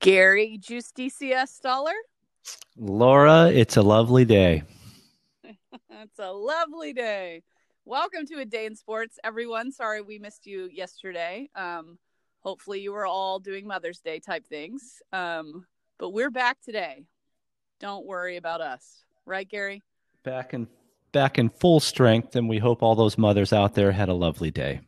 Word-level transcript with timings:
Gary 0.00 0.58
Juice 0.58 0.90
DCS 0.90 1.60
Dollar. 1.60 1.94
Laura, 2.76 3.46
it's 3.52 3.76
a 3.76 3.82
lovely 3.82 4.24
day. 4.24 4.64
it's 5.44 6.18
a 6.18 6.32
lovely 6.32 6.92
day. 6.92 7.42
Welcome 7.84 8.26
to 8.26 8.40
a 8.40 8.44
day 8.44 8.66
in 8.66 8.74
sports, 8.74 9.20
everyone. 9.22 9.70
Sorry 9.70 10.02
we 10.02 10.18
missed 10.18 10.44
you 10.44 10.68
yesterday. 10.72 11.48
Um, 11.54 11.98
hopefully 12.40 12.80
you 12.80 12.92
were 12.92 13.06
all 13.06 13.38
doing 13.38 13.64
Mother's 13.68 14.00
Day 14.00 14.18
type 14.18 14.44
things. 14.44 15.00
Um, 15.12 15.64
but 15.98 16.10
we're 16.10 16.32
back 16.32 16.60
today. 16.60 17.06
Don't 17.78 18.06
worry 18.06 18.38
about 18.38 18.60
us, 18.60 19.04
right, 19.24 19.48
Gary? 19.48 19.84
Back 20.24 20.52
in 20.52 20.66
back 21.12 21.38
in 21.38 21.48
full 21.48 21.78
strength, 21.78 22.34
and 22.34 22.48
we 22.48 22.58
hope 22.58 22.82
all 22.82 22.96
those 22.96 23.16
mothers 23.16 23.52
out 23.52 23.74
there 23.74 23.92
had 23.92 24.08
a 24.08 24.14
lovely 24.14 24.50
day. 24.50 24.80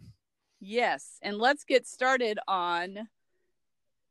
Yes, 0.60 1.18
and 1.22 1.38
let's 1.38 1.62
get 1.62 1.86
started 1.86 2.40
on 2.48 3.08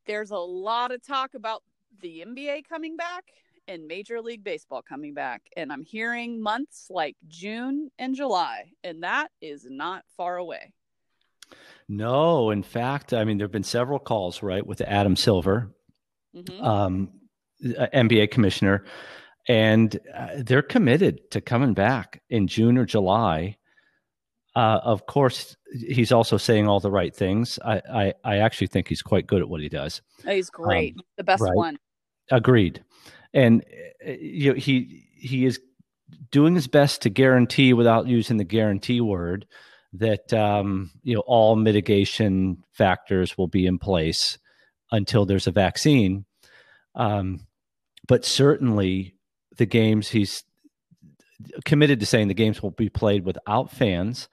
there's 0.08 0.32
a 0.32 0.38
lot 0.38 0.92
of 0.92 1.06
talk 1.06 1.34
about 1.34 1.64
the 2.02 2.24
NBA 2.26 2.68
coming 2.68 2.96
back 2.96 3.26
and 3.68 3.88
Major 3.88 4.22
League 4.22 4.44
Baseball 4.44 4.82
coming 4.82 5.14
back. 5.14 5.44
And 5.56 5.72
I'm 5.72 5.84
hearing 5.84 6.42
months 6.42 6.88
like 6.90 7.16
June 7.28 7.92
and 8.00 8.16
July, 8.16 8.72
and 8.84 9.04
that 9.04 9.30
is 9.42 9.66
not 9.70 10.04
far 10.16 10.38
away. 10.38 10.72
No, 11.88 12.50
in 12.50 12.64
fact, 12.64 13.14
I 13.14 13.24
mean, 13.24 13.38
there 13.38 13.46
have 13.46 13.52
been 13.52 13.64
several 13.64 14.00
calls, 14.00 14.44
right, 14.44 14.66
with 14.66 14.82
Adam 14.82 15.16
Silver, 15.16 15.74
mm-hmm. 16.36 16.64
um, 16.64 17.10
NBA 17.64 18.32
commissioner, 18.32 18.84
and 19.48 19.98
uh, 20.14 20.28
they're 20.38 20.62
committed 20.62 21.32
to 21.32 21.42
coming 21.42 21.74
back 21.74 22.22
in 22.30 22.48
June 22.48 22.78
or 22.78 22.86
July. 22.86 23.58
Uh, 24.58 24.80
of 24.84 25.06
course, 25.06 25.56
he's 25.72 26.12
also 26.12 26.36
saying 26.36 26.68
all 26.68 26.80
the 26.80 26.90
right 26.90 27.16
things. 27.16 27.60
I, 27.64 27.80
I, 27.94 28.14
I, 28.24 28.38
actually 28.38 28.66
think 28.66 28.88
he's 28.88 29.04
quite 29.04 29.28
good 29.28 29.44
at 29.44 29.48
what 29.48 29.62
he 29.62 29.70
does. 29.70 30.02
Oh, 30.26 30.32
he's 30.32 30.50
great, 30.50 30.96
um, 30.96 31.04
the 31.16 31.24
best 31.24 31.44
right? 31.44 31.54
one. 31.54 31.78
Agreed, 32.32 32.84
and 33.36 33.64
uh, 34.04 34.14
you 34.20 34.52
know, 34.52 34.58
he 34.58 35.06
he 35.14 35.46
is 35.46 35.60
doing 36.32 36.56
his 36.56 36.66
best 36.66 37.04
to 37.04 37.12
guarantee, 37.12 37.74
without 37.74 38.08
using 38.08 38.38
the 38.38 38.44
guarantee 38.44 39.00
word, 39.00 39.46
that 39.94 40.34
um, 40.34 40.90
you 41.04 41.14
know 41.14 41.24
all 41.28 41.56
mitigation 41.56 42.64
factors 42.72 43.38
will 43.38 43.48
be 43.48 43.68
in 43.68 43.78
place 43.78 44.40
until 44.92 45.28
there's 45.28 45.46
a 45.46 45.52
vaccine. 45.52 46.26
Um, 46.96 47.42
but 48.08 48.26
certainly, 48.26 49.14
the 49.56 49.68
games 49.68 50.08
he's 50.08 50.44
committed 51.64 52.00
to 52.00 52.08
saying 52.08 52.28
the 52.28 52.34
games 52.34 52.64
will 52.64 52.72
be 52.72 52.90
played 52.90 53.24
without 53.24 53.70
fans 53.70 54.28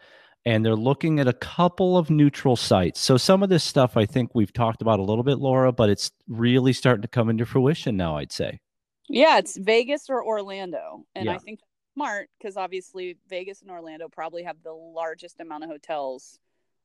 and 0.46 0.64
they're 0.64 0.76
looking 0.76 1.20
at 1.20 1.28
a 1.28 1.32
couple 1.32 1.96
of 1.96 2.10
neutral 2.10 2.56
sites. 2.56 3.00
So 3.00 3.16
some 3.16 3.42
of 3.42 3.48
this 3.48 3.64
stuff 3.64 3.96
I 3.96 4.06
think 4.06 4.34
we've 4.34 4.52
talked 4.52 4.82
about 4.82 5.00
a 5.00 5.02
little 5.02 5.24
bit, 5.24 5.38
Laura, 5.38 5.72
but 5.72 5.88
it's 5.88 6.10
really 6.28 6.72
starting 6.72 7.02
to 7.02 7.08
come 7.08 7.30
into 7.30 7.46
fruition 7.46 7.96
now, 7.96 8.18
I'd 8.18 8.32
say. 8.32 8.60
Yeah, 9.08 9.38
it's 9.38 9.56
Vegas 9.56 10.08
or 10.08 10.24
Orlando. 10.24 11.04
And 11.14 11.26
yeah. 11.26 11.34
I 11.34 11.38
think 11.38 11.60
smart 11.94 12.28
because 12.38 12.56
obviously 12.56 13.16
Vegas 13.28 13.62
and 13.62 13.70
Orlando 13.70 14.08
probably 14.08 14.42
have 14.42 14.56
the 14.62 14.72
largest 14.72 15.40
amount 15.40 15.64
of 15.64 15.70
hotels 15.70 16.38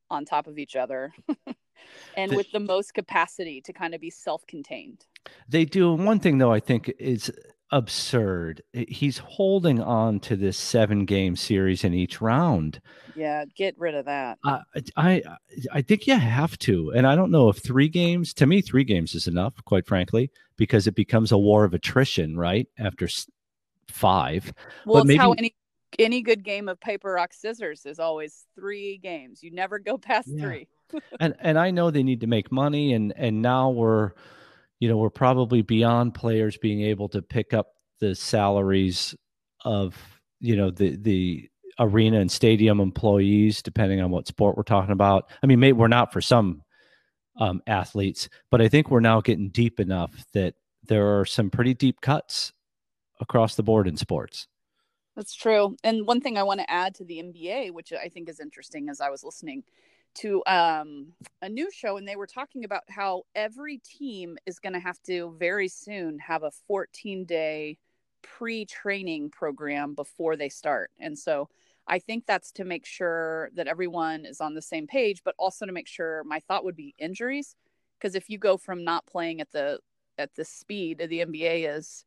on 0.10 0.26
top 0.26 0.48
of 0.48 0.58
each 0.58 0.76
other 0.76 1.14
and 2.18 2.32
the, 2.32 2.36
with 2.36 2.52
the 2.52 2.60
most 2.60 2.94
capacity 2.94 3.62
to 3.62 3.74
kind 3.74 3.94
of 3.94 4.02
be 4.02 4.10
self-contained. 4.10 5.06
They 5.48 5.66
do. 5.66 5.94
One 5.94 6.20
thing 6.20 6.38
though 6.38 6.54
I 6.54 6.60
think 6.60 6.94
is 7.00 7.32
absurd. 7.72 8.62
He's 8.74 9.18
holding 9.20 9.82
on 9.82 10.20
to 10.22 10.36
this 10.36 10.58
seven 10.58 11.06
game 11.06 11.36
series 11.36 11.84
in 11.84 11.94
each 11.94 12.22
round. 12.22 12.82
Yeah, 13.16 13.46
get 13.56 13.76
rid 13.78 13.96
of 13.96 14.06
that. 14.06 14.40
Uh, 14.44 14.60
I 14.96 15.24
I 15.72 15.82
think 15.82 16.08
you 16.08 16.16
have 16.16 16.58
to, 16.60 16.92
and 16.92 17.06
I 17.06 17.16
don't 17.16 17.32
know 17.32 17.50
if 17.50 17.58
three 17.58 17.90
games. 17.90 18.34
To 18.36 18.46
me, 18.46 18.62
three 18.62 18.84
games 18.84 19.16
is 19.16 19.28
enough, 19.28 19.54
quite 19.66 19.88
frankly, 19.88 20.32
because 20.58 20.88
it 20.88 20.96
becomes 20.96 21.32
a 21.32 21.38
war 21.38 21.64
of 21.64 21.74
attrition, 21.74 22.38
right? 22.38 22.68
After 22.78 23.08
five. 23.88 24.54
Well, 24.86 24.96
but 24.96 25.00
it's 25.00 25.08
maybe, 25.08 25.18
how 25.18 25.34
any 25.34 25.56
any 25.98 26.22
good 26.22 26.44
game 26.44 26.70
of 26.70 26.80
paper 26.80 27.12
rock 27.12 27.34
scissors 27.34 27.86
is 27.86 28.00
always 28.00 28.46
three 28.56 28.98
games. 28.98 29.44
You 29.44 29.52
never 29.52 29.80
go 29.80 29.98
past 29.98 30.30
yeah. 30.32 30.44
three. 30.44 30.68
and 31.20 31.36
and 31.40 31.58
I 31.58 31.72
know 31.72 31.92
they 31.92 32.04
need 32.04 32.22
to 32.22 32.28
make 32.28 32.52
money, 32.52 32.94
and 32.94 33.14
and 33.16 33.42
now 33.42 33.70
we're 33.70 34.12
you 34.80 34.88
know, 34.88 34.98
we're 34.98 35.10
probably 35.10 35.62
beyond 35.62 36.14
players 36.14 36.58
being 36.58 36.82
able 36.82 37.10
to 37.10 37.22
pick 37.22 37.54
up 37.54 37.74
the 38.00 38.16
salaries 38.16 39.16
of, 39.66 39.96
you 40.40 40.56
know, 40.56 40.72
the 40.72 40.96
the 40.96 41.50
arena 41.80 42.20
and 42.20 42.32
stadium 42.32 42.80
employees, 42.80 43.62
depending 43.62 44.02
on 44.02 44.12
what 44.12 44.28
sport 44.28 44.58
we're 44.58 44.64
talking 44.64 44.92
about. 44.92 45.30
I 45.42 45.48
mean, 45.48 45.60
maybe 45.60 45.78
we're 45.78 45.88
not 45.88 46.12
for 46.12 46.22
some 46.22 46.64
um, 47.40 47.62
athletes, 47.68 48.28
but 48.52 48.62
I 48.62 48.68
think 48.68 48.90
we're 48.90 49.00
now 49.00 49.22
getting 49.22 49.50
deep 49.50 49.80
enough 49.80 50.26
that 50.34 50.56
there 50.84 51.20
are 51.20 51.26
some 51.26 51.50
pretty 51.50 51.74
deep 51.74 52.02
cuts 52.02 52.52
across 53.22 53.56
the 53.56 53.64
board 53.64 53.88
in 53.88 53.96
sports. 53.96 54.48
That's 55.16 55.34
true. 55.34 55.76
And 55.84 56.06
one 56.06 56.22
thing 56.22 56.38
I 56.38 56.44
want 56.44 56.62
to 56.62 56.70
add 56.70 56.96
to 56.96 57.06
the 57.06 57.18
NBA, 57.22 57.72
which 57.72 57.92
I 57.92 58.10
think 58.10 58.30
is 58.30 58.40
interesting 58.40 58.90
as 58.90 59.02
I 59.02 59.10
was 59.10 59.24
listening 59.24 59.64
to 60.16 60.44
um, 60.46 61.08
a 61.42 61.50
news 61.50 61.74
show 61.74 61.98
and 61.98 62.08
they 62.08 62.16
were 62.16 62.28
talking 62.28 62.64
about 62.66 62.84
how 62.90 63.24
every 63.36 63.78
team 63.78 64.38
is 64.46 64.60
going 64.60 64.74
to 64.74 64.80
have 64.80 65.02
to 65.04 65.36
very 65.38 65.68
soon 65.68 66.20
have 66.20 66.44
a 66.44 66.52
14 66.68 67.26
day 67.26 67.78
pre 68.22 68.66
training 68.66 69.30
program 69.30 69.94
before 69.94 70.36
they 70.36 70.50
start. 70.50 70.92
And 71.00 71.18
so 71.18 71.50
I 71.88 72.00
think 72.00 72.26
that's 72.26 72.52
to 72.54 72.66
make 72.66 72.86
sure 72.86 73.50
that 73.56 73.68
everyone 73.68 74.26
is 74.26 74.42
on 74.42 74.54
the 74.54 74.62
same 74.62 74.88
page, 74.88 75.22
but 75.24 75.36
also 75.38 75.66
to 75.66 75.72
make 75.72 75.88
sure 75.88 76.24
my 76.26 76.40
thought 76.40 76.64
would 76.64 76.76
be 76.76 76.96
injuries. 77.00 77.56
Because 77.98 78.16
if 78.16 78.30
you 78.30 78.38
go 78.38 78.58
from 78.58 78.84
not 78.84 79.06
playing 79.06 79.42
at 79.42 79.52
the 79.52 79.80
at 80.18 80.36
the 80.36 80.46
speed 80.46 81.02
of 81.02 81.10
the 81.10 81.20
NBA 81.20 81.76
is 81.76 82.06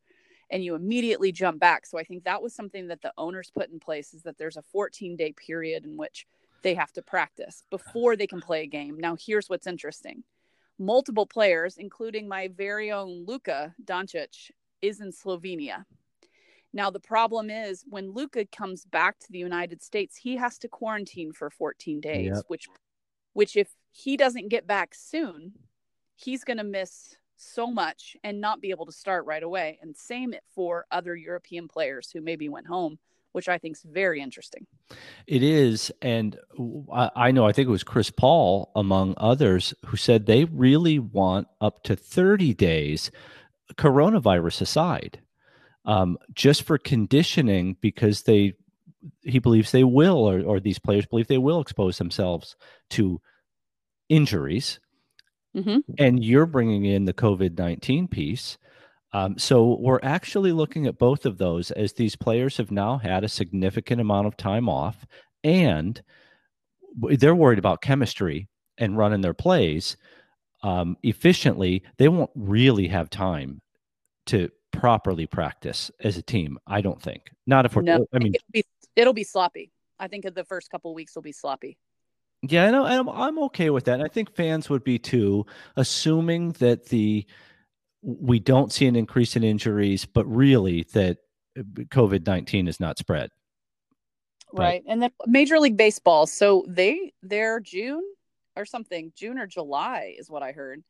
and 0.50 0.62
you 0.62 0.74
immediately 0.74 1.32
jump 1.32 1.58
back. 1.58 1.86
So 1.86 1.98
I 1.98 2.04
think 2.04 2.24
that 2.24 2.42
was 2.42 2.54
something 2.54 2.88
that 2.88 3.00
the 3.00 3.12
owners 3.16 3.50
put 3.50 3.70
in 3.70 3.80
place 3.80 4.12
is 4.12 4.22
that 4.24 4.36
there's 4.36 4.58
a 4.58 4.62
14 4.62 5.16
day 5.16 5.32
period 5.32 5.84
in 5.84 5.96
which 5.96 6.26
they 6.62 6.74
have 6.74 6.92
to 6.92 7.02
practice 7.02 7.64
before 7.70 8.16
they 8.16 8.26
can 8.26 8.40
play 8.40 8.62
a 8.62 8.66
game. 8.66 8.98
Now, 8.98 9.16
here's 9.18 9.48
what's 9.48 9.66
interesting 9.66 10.24
multiple 10.78 11.26
players, 11.26 11.76
including 11.78 12.26
my 12.26 12.48
very 12.48 12.90
own 12.90 13.24
Luka 13.26 13.74
Doncic, 13.84 14.50
is 14.80 15.00
in 15.00 15.12
Slovenia. 15.12 15.84
Now, 16.72 16.90
the 16.90 17.00
problem 17.00 17.50
is 17.50 17.84
when 17.88 18.12
Luka 18.12 18.46
comes 18.46 18.84
back 18.84 19.18
to 19.20 19.26
the 19.30 19.38
United 19.38 19.82
States, 19.82 20.16
he 20.16 20.36
has 20.36 20.58
to 20.58 20.68
quarantine 20.68 21.32
for 21.32 21.50
14 21.50 22.00
days, 22.00 22.32
yep. 22.34 22.44
which, 22.48 22.66
which 23.34 23.56
if 23.56 23.68
he 23.90 24.16
doesn't 24.16 24.48
get 24.48 24.66
back 24.66 24.94
soon, 24.94 25.52
he's 26.16 26.44
going 26.44 26.56
to 26.56 26.64
miss 26.64 27.16
so 27.36 27.66
much 27.66 28.16
and 28.24 28.40
not 28.40 28.60
be 28.60 28.70
able 28.70 28.86
to 28.86 28.92
start 28.92 29.26
right 29.26 29.42
away. 29.42 29.78
And 29.82 29.96
same 29.96 30.32
it 30.32 30.44
for 30.54 30.86
other 30.90 31.14
European 31.14 31.68
players 31.68 32.10
who 32.10 32.22
maybe 32.22 32.48
went 32.48 32.66
home 32.66 32.98
which 33.32 33.48
I 33.48 33.58
think 33.58 33.76
is 33.76 33.82
very 33.82 34.20
interesting. 34.20 34.66
It 35.26 35.42
is. 35.42 35.90
And 36.00 36.38
I 36.92 37.32
know, 37.32 37.46
I 37.46 37.52
think 37.52 37.68
it 37.68 37.72
was 37.72 37.84
Chris 37.84 38.10
Paul, 38.10 38.70
among 38.76 39.14
others, 39.16 39.74
who 39.86 39.96
said 39.96 40.26
they 40.26 40.44
really 40.44 40.98
want 40.98 41.48
up 41.60 41.82
to 41.84 41.96
30 41.96 42.54
days, 42.54 43.10
coronavirus 43.74 44.62
aside, 44.62 45.20
um, 45.84 46.18
just 46.34 46.62
for 46.62 46.78
conditioning 46.78 47.76
because 47.80 48.22
they, 48.22 48.54
he 49.22 49.38
believes 49.38 49.72
they 49.72 49.84
will, 49.84 50.18
or, 50.18 50.42
or 50.42 50.60
these 50.60 50.78
players 50.78 51.06
believe 51.06 51.26
they 51.26 51.38
will 51.38 51.60
expose 51.60 51.98
themselves 51.98 52.56
to 52.90 53.20
injuries. 54.08 54.78
Mm-hmm. 55.56 55.78
And 55.98 56.24
you're 56.24 56.46
bringing 56.46 56.84
in 56.84 57.04
the 57.04 57.12
COVID 57.12 57.58
19 57.58 58.08
piece. 58.08 58.58
Um, 59.12 59.38
so 59.38 59.76
we're 59.78 60.00
actually 60.02 60.52
looking 60.52 60.86
at 60.86 60.98
both 60.98 61.26
of 61.26 61.38
those 61.38 61.70
as 61.70 61.92
these 61.92 62.16
players 62.16 62.56
have 62.56 62.70
now 62.70 62.98
had 62.98 63.24
a 63.24 63.28
significant 63.28 64.00
amount 64.00 64.26
of 64.26 64.36
time 64.36 64.68
off 64.68 65.06
and 65.44 66.00
they're 66.96 67.34
worried 67.34 67.58
about 67.58 67.82
chemistry 67.82 68.48
and 68.78 68.96
running 68.96 69.20
their 69.20 69.34
plays 69.34 69.96
um, 70.62 70.96
efficiently. 71.02 71.82
They 71.98 72.08
won't 72.08 72.30
really 72.34 72.88
have 72.88 73.10
time 73.10 73.60
to 74.26 74.50
properly 74.70 75.26
practice 75.26 75.90
as 76.00 76.16
a 76.16 76.22
team. 76.22 76.58
I 76.66 76.80
don't 76.80 77.00
think. 77.00 77.30
Not 77.46 77.66
if 77.66 77.76
we're. 77.76 77.82
No, 77.82 78.06
I 78.12 78.18
mean, 78.18 78.34
it'll 78.34 78.52
be, 78.52 78.64
it'll 78.96 79.12
be 79.12 79.24
sloppy. 79.24 79.72
I 79.98 80.08
think 80.08 80.26
the 80.34 80.44
first 80.44 80.70
couple 80.70 80.94
weeks 80.94 81.14
will 81.14 81.22
be 81.22 81.32
sloppy. 81.32 81.76
Yeah, 82.42 82.66
I 82.66 82.70
know. 82.72 82.84
I'm, 82.84 83.08
I'm 83.08 83.38
okay 83.44 83.70
with 83.70 83.84
that. 83.84 83.94
And 83.94 84.02
I 84.02 84.08
think 84.08 84.34
fans 84.34 84.68
would 84.68 84.82
be 84.82 84.98
too, 84.98 85.46
assuming 85.76 86.52
that 86.52 86.86
the 86.86 87.24
we 88.02 88.40
don't 88.40 88.72
see 88.72 88.86
an 88.86 88.96
increase 88.96 89.36
in 89.36 89.44
injuries, 89.44 90.04
but 90.04 90.24
really 90.26 90.84
that 90.92 91.18
uh, 91.58 91.62
COVID 91.62 92.26
19 92.26 92.68
is 92.68 92.80
not 92.80 92.98
spread. 92.98 93.30
Right. 94.52 94.82
And 94.86 95.02
then 95.02 95.10
Major 95.26 95.58
League 95.58 95.76
Baseball. 95.76 96.26
So 96.26 96.64
they, 96.68 97.12
they're 97.22 97.60
June 97.60 98.04
or 98.54 98.66
something, 98.66 99.12
June 99.16 99.38
or 99.38 99.46
July 99.46 100.14
is 100.18 100.28
what 100.28 100.42
I 100.42 100.52
heard. 100.52 100.82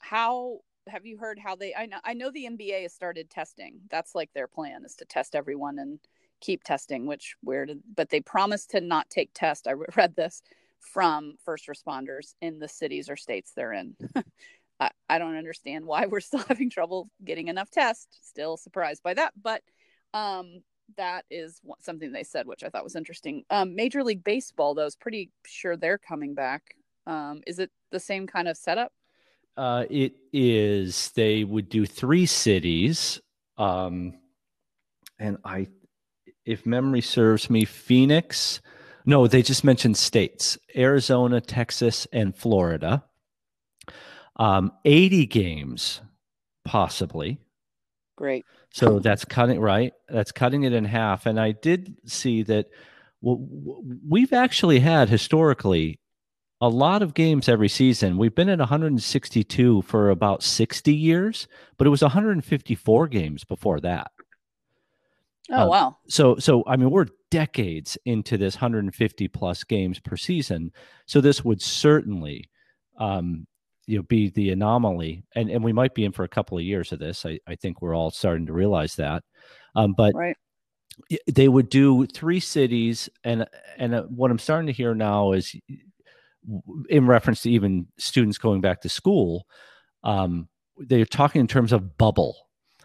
How 0.00 0.58
have 0.88 1.06
you 1.06 1.16
heard 1.16 1.38
how 1.38 1.56
they, 1.56 1.74
I 1.74 1.86
know, 1.86 1.98
I 2.04 2.12
know 2.12 2.30
the 2.30 2.46
NBA 2.46 2.82
has 2.82 2.92
started 2.92 3.30
testing. 3.30 3.80
That's 3.90 4.14
like 4.14 4.30
their 4.34 4.46
plan 4.46 4.84
is 4.84 4.94
to 4.96 5.04
test 5.04 5.34
everyone 5.34 5.78
and 5.78 5.98
keep 6.40 6.62
testing, 6.62 7.06
which 7.06 7.36
weird, 7.42 7.72
but 7.94 8.10
they 8.10 8.20
promised 8.20 8.70
to 8.72 8.80
not 8.80 9.08
take 9.08 9.30
test. 9.34 9.66
I 9.66 9.72
read 9.96 10.14
this 10.14 10.42
from 10.78 11.34
first 11.44 11.66
responders 11.68 12.34
in 12.40 12.58
the 12.58 12.68
cities 12.68 13.08
or 13.08 13.16
states 13.16 13.52
they're 13.54 13.72
in. 13.72 13.96
I, 14.80 14.90
I 15.08 15.18
don't 15.18 15.36
understand 15.36 15.84
why 15.86 16.06
we're 16.06 16.20
still 16.20 16.44
having 16.48 16.70
trouble 16.70 17.10
getting 17.24 17.48
enough 17.48 17.70
tests. 17.70 18.18
Still 18.22 18.56
surprised 18.56 19.02
by 19.02 19.14
that, 19.14 19.32
but 19.40 19.62
um, 20.14 20.62
that 20.96 21.24
is 21.30 21.60
something 21.80 22.12
they 22.12 22.22
said, 22.22 22.46
which 22.46 22.64
I 22.64 22.68
thought 22.68 22.84
was 22.84 22.96
interesting. 22.96 23.44
Um, 23.50 23.74
Major 23.74 24.02
League 24.04 24.24
Baseball, 24.24 24.74
though, 24.74 24.86
is 24.86 24.96
pretty 24.96 25.30
sure 25.44 25.76
they're 25.76 25.98
coming 25.98 26.34
back. 26.34 26.74
Um, 27.06 27.42
is 27.46 27.58
it 27.58 27.70
the 27.90 28.00
same 28.00 28.26
kind 28.26 28.48
of 28.48 28.56
setup? 28.56 28.92
Uh, 29.56 29.84
it 29.88 30.14
is. 30.32 31.10
They 31.14 31.44
would 31.44 31.68
do 31.68 31.86
three 31.86 32.26
cities, 32.26 33.20
um, 33.56 34.14
and 35.18 35.38
I, 35.44 35.68
if 36.44 36.66
memory 36.66 37.00
serves 37.00 37.48
me, 37.48 37.64
Phoenix. 37.64 38.60
No, 39.06 39.26
they 39.26 39.40
just 39.40 39.64
mentioned 39.64 39.96
states: 39.96 40.58
Arizona, 40.76 41.40
Texas, 41.40 42.06
and 42.12 42.36
Florida. 42.36 43.04
Um, 44.36 44.72
Eighty 44.84 45.26
games, 45.26 46.00
possibly. 46.64 47.38
Great. 48.16 48.44
So 48.72 48.98
that's 48.98 49.24
cutting 49.24 49.60
right. 49.60 49.92
That's 50.08 50.32
cutting 50.32 50.64
it 50.64 50.72
in 50.72 50.84
half. 50.84 51.26
And 51.26 51.38
I 51.38 51.52
did 51.52 51.96
see 52.06 52.42
that 52.44 52.66
well, 53.20 53.40
we've 54.08 54.32
actually 54.32 54.80
had 54.80 55.08
historically 55.08 55.98
a 56.60 56.68
lot 56.68 57.02
of 57.02 57.14
games 57.14 57.48
every 57.48 57.68
season. 57.68 58.16
We've 58.16 58.34
been 58.34 58.48
at 58.48 58.58
162 58.58 59.82
for 59.82 60.10
about 60.10 60.42
60 60.42 60.94
years, 60.94 61.48
but 61.76 61.86
it 61.86 61.90
was 61.90 62.02
154 62.02 63.08
games 63.08 63.44
before 63.44 63.80
that. 63.80 64.10
Oh 65.50 65.62
uh, 65.62 65.66
wow. 65.68 65.96
So 66.08 66.36
so 66.36 66.64
I 66.66 66.76
mean 66.76 66.90
we're 66.90 67.06
decades 67.30 67.96
into 68.04 68.36
this 68.36 68.56
150 68.56 69.28
plus 69.28 69.64
games 69.64 70.00
per 70.00 70.16
season. 70.16 70.72
So 71.06 71.20
this 71.20 71.44
would 71.44 71.62
certainly 71.62 72.48
um, 72.98 73.46
you 73.86 73.96
know 73.96 74.02
be 74.02 74.30
the 74.30 74.50
anomaly 74.50 75.24
and 75.34 75.48
and 75.48 75.62
we 75.62 75.72
might 75.72 75.94
be 75.94 76.04
in 76.04 76.12
for 76.12 76.24
a 76.24 76.28
couple 76.28 76.58
of 76.58 76.64
years 76.64 76.92
of 76.92 76.98
this 76.98 77.24
i, 77.24 77.38
I 77.46 77.54
think 77.54 77.80
we're 77.80 77.94
all 77.94 78.10
starting 78.10 78.46
to 78.46 78.52
realize 78.52 78.96
that 78.96 79.22
um, 79.74 79.94
but 79.96 80.14
right. 80.14 80.36
they 81.32 81.48
would 81.48 81.68
do 81.68 82.06
three 82.06 82.40
cities 82.40 83.08
and 83.24 83.46
and 83.78 83.94
uh, 83.94 84.02
what 84.04 84.30
i'm 84.30 84.38
starting 84.38 84.66
to 84.66 84.72
hear 84.72 84.94
now 84.94 85.32
is 85.32 85.54
in 86.88 87.06
reference 87.06 87.42
to 87.42 87.50
even 87.50 87.86
students 87.98 88.38
going 88.38 88.60
back 88.60 88.80
to 88.82 88.88
school 88.88 89.46
um, 90.04 90.48
they're 90.78 91.04
talking 91.04 91.40
in 91.40 91.48
terms 91.48 91.72
of 91.72 91.96
bubble 91.96 92.36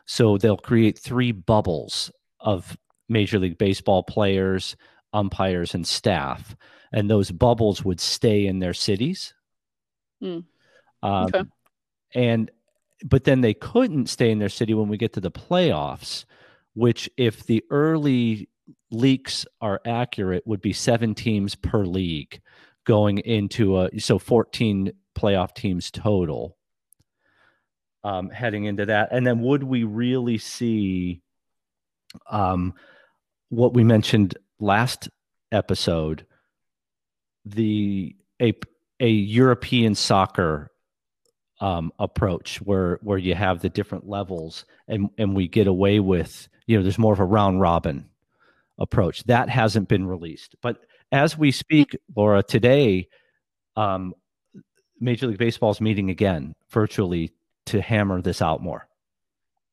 so 0.06 0.38
they'll 0.38 0.58
create 0.58 0.98
three 0.98 1.32
bubbles 1.32 2.12
of 2.40 2.78
major 3.10 3.40
league 3.40 3.58
baseball 3.58 4.04
players 4.04 4.76
umpires 5.14 5.74
and 5.74 5.86
staff 5.86 6.56
and 6.94 7.10
those 7.10 7.32
bubbles 7.32 7.84
would 7.84 8.00
stay 8.00 8.46
in 8.46 8.60
their 8.60 8.74
cities 8.74 9.34
mm. 10.24 10.44
Um, 11.04 11.26
okay. 11.26 11.44
And 12.14 12.52
but 13.04 13.24
then 13.24 13.42
they 13.42 13.54
couldn't 13.54 14.08
stay 14.08 14.32
in 14.32 14.40
their 14.40 14.50
city 14.50 14.74
when 14.74 14.88
we 14.88 14.98
get 14.98 15.14
to 15.14 15.22
the 15.22 15.32
playoffs, 15.32 16.26
which 16.74 17.10
if 17.18 17.46
the 17.46 17.64
early 17.72 18.48
leaks 18.92 19.46
are 19.60 19.82
accurate, 19.86 20.46
would 20.46 20.62
be 20.62 20.74
seven 20.74 21.16
teams 21.16 21.56
per 21.56 21.86
league 21.86 22.42
going 22.86 23.20
into 23.20 23.80
a 23.80 23.90
so 24.00 24.20
14 24.20 24.92
playoff 25.18 25.54
teams 25.54 25.92
total 25.92 26.58
um, 28.04 28.30
heading 28.30 28.66
into 28.66 28.86
that. 28.88 29.10
And 29.12 29.26
then 29.26 29.42
would 29.42 29.64
we 29.64 29.84
really 29.84 30.38
see 30.38 31.22
um, 32.30 32.74
what 33.50 33.74
we 33.74 33.84
mentioned 33.84 34.38
last 34.60 35.10
episode, 35.52 36.26
the 37.46 38.16
a 38.42 38.54
a 39.00 39.10
European 39.10 39.96
soccer 39.96 40.71
um, 41.62 41.94
approach 42.00 42.58
where 42.58 43.00
where 43.04 43.20
you 43.20 43.36
have 43.36 43.62
the 43.62 43.70
different 43.70 44.10
levels 44.10 44.66
and 44.88 45.10
and 45.18 45.36
we 45.36 45.48
get 45.48 45.68
away 45.68 46.00
with 46.00 46.50
you 46.66 46.76
know 46.76 46.84
there's 46.84 46.98
more 46.98 47.14
of 47.14 47.20
a 47.20 47.26
round 47.26 47.62
robin 47.62 48.10
approach. 48.80 49.24
That 49.26 49.48
hasn't 49.48 49.88
been 49.88 50.08
released. 50.08 50.56
But 50.62 50.78
as 51.12 51.38
we 51.38 51.52
speak 51.52 51.96
laura 52.16 52.42
today 52.42 53.08
um, 53.78 54.14
major 55.00 55.28
league 55.28 55.38
baseball 55.38 55.72
is 55.72 55.80
meeting 55.80 56.10
again 56.10 56.56
virtually 56.70 57.32
to 57.68 57.80
hammer 57.80 58.22
this 58.22 58.42
out 58.42 58.62
more. 58.62 58.88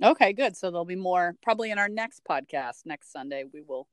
Okay 0.05 0.35
good. 0.35 0.56
So 0.56 0.70
there'll 0.70 0.85
be 0.85 0.94
more 0.94 1.37
probably 1.43 1.70
in 1.70 1.79
our 1.79 1.88
next 1.88 2.23
podcast 2.29 2.85
next 2.85 3.11
sunday. 3.12 3.44
We 3.50 3.62
will 3.62 3.88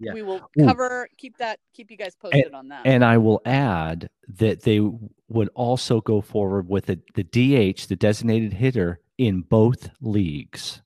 yeah. 0.00 0.12
we 0.12 0.22
will 0.22 0.48
cover 0.58 1.04
Ooh. 1.04 1.14
keep 1.16 1.36
that 1.38 1.58
keep 1.74 1.90
you 1.90 1.96
guys 1.96 2.14
posted 2.14 2.46
and, 2.46 2.54
on 2.54 2.68
that. 2.68 2.82
and 2.86 3.04
i 3.04 3.18
will 3.18 3.40
add 3.44 4.08
that 4.28 4.62
they 4.62 4.80
would 5.28 5.48
also 5.54 6.00
go 6.00 6.20
forward 6.20 6.68
with 6.68 6.86
the, 6.86 7.00
the 7.14 7.24
dh 7.24 7.86
the 7.86 7.96
designated 7.96 8.52
hitter 8.52 9.00
in 9.18 9.42
both 9.42 9.90
leagues. 10.00 10.80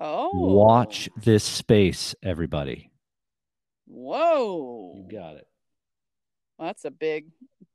Oh. 0.00 0.30
watch 0.32 1.08
this 1.16 1.42
space 1.42 2.14
everybody. 2.22 2.92
Whoa. 3.86 4.94
You 4.96 5.08
got 5.10 5.34
it. 5.34 5.48
Well, 6.56 6.68
that's 6.68 6.84
a 6.84 6.90
big 6.92 7.26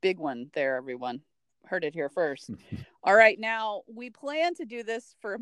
big 0.02 0.20
one 0.20 0.50
there 0.54 0.78
everyone. 0.78 1.20
Heard 1.66 1.84
it 1.84 1.94
here 1.94 2.10
first. 2.10 2.50
All 3.04 3.16
right 3.16 3.38
now 3.38 3.82
we 3.94 4.10
plan 4.10 4.56
to 4.56 4.66
do 4.66 4.84
this 4.84 5.16
for 5.20 5.38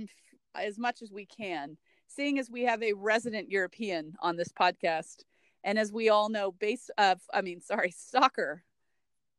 as 0.55 0.79
much 0.79 1.03
as 1.03 1.11
we 1.11 1.27
can 1.27 1.77
seeing 2.15 2.39
as 2.39 2.49
we 2.49 2.63
have 2.63 2.83
a 2.83 2.93
resident 2.93 3.49
European 3.49 4.15
on 4.19 4.35
this 4.35 4.49
podcast, 4.49 5.23
and 5.63 5.77
as 5.77 5.91
we 5.91 6.09
all 6.09 6.29
know, 6.29 6.51
base 6.51 6.89
of 6.97 7.19
uh, 7.33 7.37
I 7.37 7.41
mean, 7.41 7.61
sorry, 7.61 7.93
soccer 7.95 8.63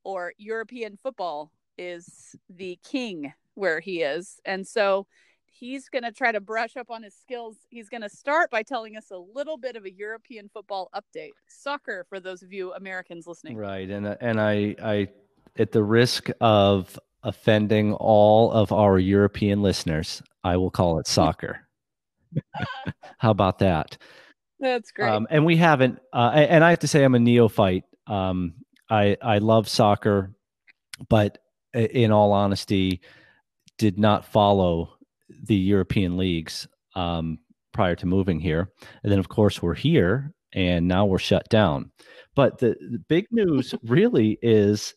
or 0.05 0.33
European 0.39 0.97
football 0.97 1.53
is 1.79 2.37
the 2.49 2.79
king 2.85 3.33
where 3.55 3.81
he 3.81 4.03
is, 4.03 4.41
and 4.45 4.67
so 4.67 5.07
he's 5.47 5.89
going 5.89 6.03
to 6.03 6.13
try 6.13 6.33
to 6.33 6.41
brush 6.41 6.77
up 6.77 6.91
on 6.91 7.03
his 7.03 7.15
skills. 7.15 7.57
He's 7.69 7.89
going 7.89 8.03
to 8.03 8.09
start 8.09 8.51
by 8.51 8.63
telling 8.63 8.97
us 8.97 9.11
a 9.11 9.19
little 9.19 9.57
bit 9.57 9.77
of 9.77 9.85
a 9.85 9.93
European 9.93 10.49
football 10.53 10.91
update, 10.95 11.33
soccer 11.49 12.05
for 12.09 12.21
those 12.21 12.43
of 12.43 12.53
you 12.53 12.73
Americans 12.75 13.27
listening. 13.27 13.57
Right, 13.57 13.89
and 13.89 14.07
uh, 14.07 14.17
and 14.21 14.41
I 14.41 14.77
I 14.83 15.09
at 15.59 15.73
the 15.73 15.83
risk 15.83 16.31
of 16.41 16.99
offending 17.23 17.93
all 17.95 18.51
of 18.51 18.73
our 18.73 18.99
European 18.99 19.63
listeners, 19.63 20.23
I 20.43 20.57
will 20.57 20.71
call 20.71 20.99
it 20.99 21.07
soccer. 21.07 21.67
How 23.19 23.31
about 23.31 23.59
that? 23.61 23.99
That's 24.61 24.91
great. 24.93 25.11
Um, 25.11 25.27
and 25.31 25.45
we 25.45 25.57
haven't. 25.57 25.99
Uh, 26.13 26.31
and 26.35 26.63
I 26.65 26.71
have 26.71 26.81
to 26.81 26.89
say, 26.89 27.03
I'm 27.05 27.15
a 27.15 27.19
neophyte. 27.19 27.85
Um, 28.07 28.55
I 28.89 29.17
I 29.21 29.39
love 29.39 29.69
soccer, 29.69 30.35
but 31.09 31.39
in 31.75 32.13
all 32.13 32.33
honesty, 32.33 33.01
did 33.79 33.99
not 33.99 34.25
follow 34.25 34.97
the 35.45 35.57
European 35.57 36.17
leagues 36.17 36.69
um, 36.95 37.39
prior 37.73 37.97
to 37.97 38.07
moving 38.07 38.41
here. 38.41 38.71
And 39.03 39.11
then, 39.11 39.19
of 39.19 39.29
course, 39.29 39.63
we're 39.63 39.75
here, 39.75 40.33
and 40.53 40.87
now 40.87 41.07
we're 41.07 41.19
shut 41.19 41.49
down. 41.49 41.91
But 42.35 42.59
the, 42.59 42.77
the 42.91 43.03
big 43.09 43.27
news 43.31 43.75
really 43.83 44.39
is 44.43 44.95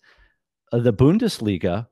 uh, 0.72 0.80
the 0.80 0.94
Bundesliga 0.94 1.88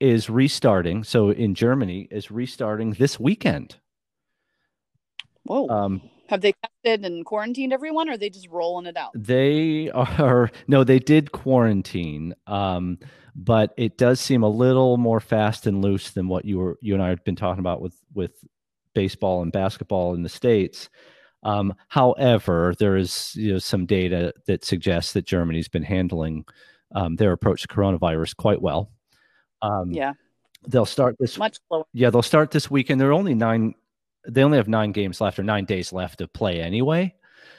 is 0.00 0.28
restarting. 0.28 1.04
So 1.04 1.30
in 1.30 1.54
Germany, 1.54 2.08
is 2.10 2.30
restarting 2.30 2.92
this 2.92 3.18
weekend. 3.18 3.76
Whoa. 5.46 5.68
Um, 5.68 6.02
Have 6.28 6.40
they 6.40 6.52
tested 6.52 7.04
and 7.04 7.24
quarantined 7.24 7.72
everyone, 7.72 8.08
or 8.08 8.12
are 8.12 8.16
they 8.16 8.30
just 8.30 8.48
rolling 8.48 8.86
it 8.86 8.96
out? 8.96 9.10
They 9.14 9.90
are 9.90 10.50
no, 10.66 10.84
they 10.84 10.98
did 10.98 11.32
quarantine, 11.32 12.34
um, 12.46 12.98
but 13.34 13.72
it 13.76 13.98
does 13.98 14.20
seem 14.20 14.42
a 14.42 14.48
little 14.48 14.96
more 14.96 15.20
fast 15.20 15.66
and 15.66 15.82
loose 15.82 16.10
than 16.10 16.28
what 16.28 16.44
you 16.44 16.58
were 16.58 16.78
you 16.80 16.94
and 16.94 17.02
I 17.02 17.08
have 17.10 17.24
been 17.24 17.36
talking 17.36 17.60
about 17.60 17.80
with 17.80 17.96
with 18.14 18.32
baseball 18.94 19.42
and 19.42 19.52
basketball 19.52 20.14
in 20.14 20.22
the 20.22 20.28
states. 20.28 20.88
Um, 21.42 21.74
however, 21.88 22.74
there 22.78 22.96
is 22.96 23.32
you 23.36 23.52
know, 23.52 23.58
some 23.58 23.86
data 23.86 24.32
that 24.46 24.64
suggests 24.64 25.12
that 25.12 25.26
Germany's 25.26 25.68
been 25.68 25.84
handling 25.84 26.44
um, 26.94 27.16
their 27.16 27.32
approach 27.32 27.62
to 27.62 27.68
coronavirus 27.68 28.36
quite 28.36 28.60
well. 28.60 28.90
Um, 29.62 29.92
yeah, 29.92 30.14
they'll 30.66 30.86
start 30.86 31.16
this 31.20 31.38
much 31.38 31.58
slower. 31.68 31.84
Yeah, 31.92 32.10
they'll 32.10 32.22
start 32.22 32.50
this 32.50 32.70
weekend. 32.70 33.00
There 33.00 33.10
are 33.10 33.12
only 33.12 33.34
nine 33.34 33.74
they 34.28 34.42
only 34.42 34.58
have 34.58 34.68
nine 34.68 34.92
games 34.92 35.20
left 35.20 35.38
or 35.38 35.42
nine 35.42 35.64
days 35.64 35.92
left 35.92 36.18
to 36.18 36.28
play 36.28 36.60
anyway. 36.60 37.14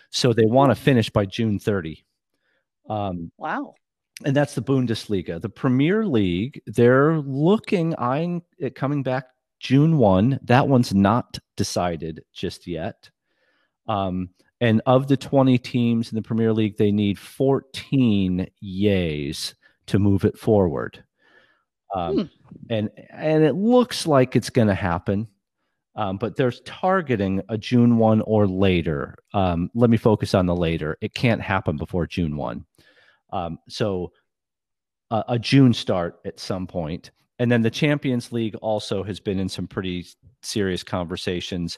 So 0.09 0.33
they 0.33 0.45
want 0.45 0.71
to 0.71 0.75
finish 0.75 1.09
by 1.09 1.25
June 1.25 1.59
30. 1.59 2.03
Um, 2.89 3.31
wow. 3.37 3.75
And 4.25 4.35
that's 4.35 4.55
the 4.55 4.61
Bundesliga. 4.61 5.39
The 5.41 5.49
Premier 5.49 6.05
League, 6.05 6.61
they're 6.65 7.17
looking, 7.19 7.95
eyeing 7.95 8.41
it 8.57 8.75
coming 8.75 9.03
back 9.03 9.27
June 9.59 9.97
1. 9.97 10.39
That 10.43 10.67
one's 10.67 10.93
not 10.93 11.37
decided 11.55 12.23
just 12.33 12.67
yet. 12.67 13.09
Um, 13.87 14.29
and 14.59 14.81
of 14.85 15.07
the 15.07 15.17
20 15.17 15.57
teams 15.59 16.11
in 16.11 16.15
the 16.15 16.21
Premier 16.21 16.51
League, 16.51 16.77
they 16.77 16.91
need 16.91 17.19
14 17.19 18.47
yays 18.63 19.53
to 19.87 19.99
move 19.99 20.25
it 20.25 20.37
forward. 20.37 21.03
Um, 21.95 22.13
hmm. 22.13 22.23
and 22.69 22.89
and 23.11 23.43
it 23.43 23.53
looks 23.53 24.05
like 24.05 24.35
it's 24.35 24.49
going 24.49 24.67
to 24.67 24.75
happen. 24.75 25.27
Um, 25.97 26.17
but 26.17 26.35
there's 26.35 26.61
targeting 26.61 27.41
a 27.49 27.57
June 27.57 27.97
1 27.97 28.21
or 28.21 28.47
later. 28.47 29.15
Um, 29.33 29.71
let 29.73 29.89
me 29.89 29.97
focus 29.97 30.35
on 30.35 30.45
the 30.45 30.55
later. 30.55 30.95
It 31.01 31.15
can't 31.15 31.41
happen 31.41 31.75
before 31.75 32.05
June 32.05 32.37
1. 32.37 32.63
Um, 33.33 33.57
so 33.67 34.11
uh, 35.09 35.23
a 35.27 35.39
June 35.39 35.73
start 35.73 36.19
at 36.23 36.39
some 36.39 36.67
point. 36.67 37.11
and 37.39 37.51
then 37.51 37.61
the 37.61 37.71
Champions 37.71 38.31
League 38.31 38.55
also 38.55 39.03
has 39.03 39.19
been 39.19 39.39
in 39.39 39.49
some 39.49 39.67
pretty 39.67 40.05
serious 40.41 40.83
conversations 40.83 41.77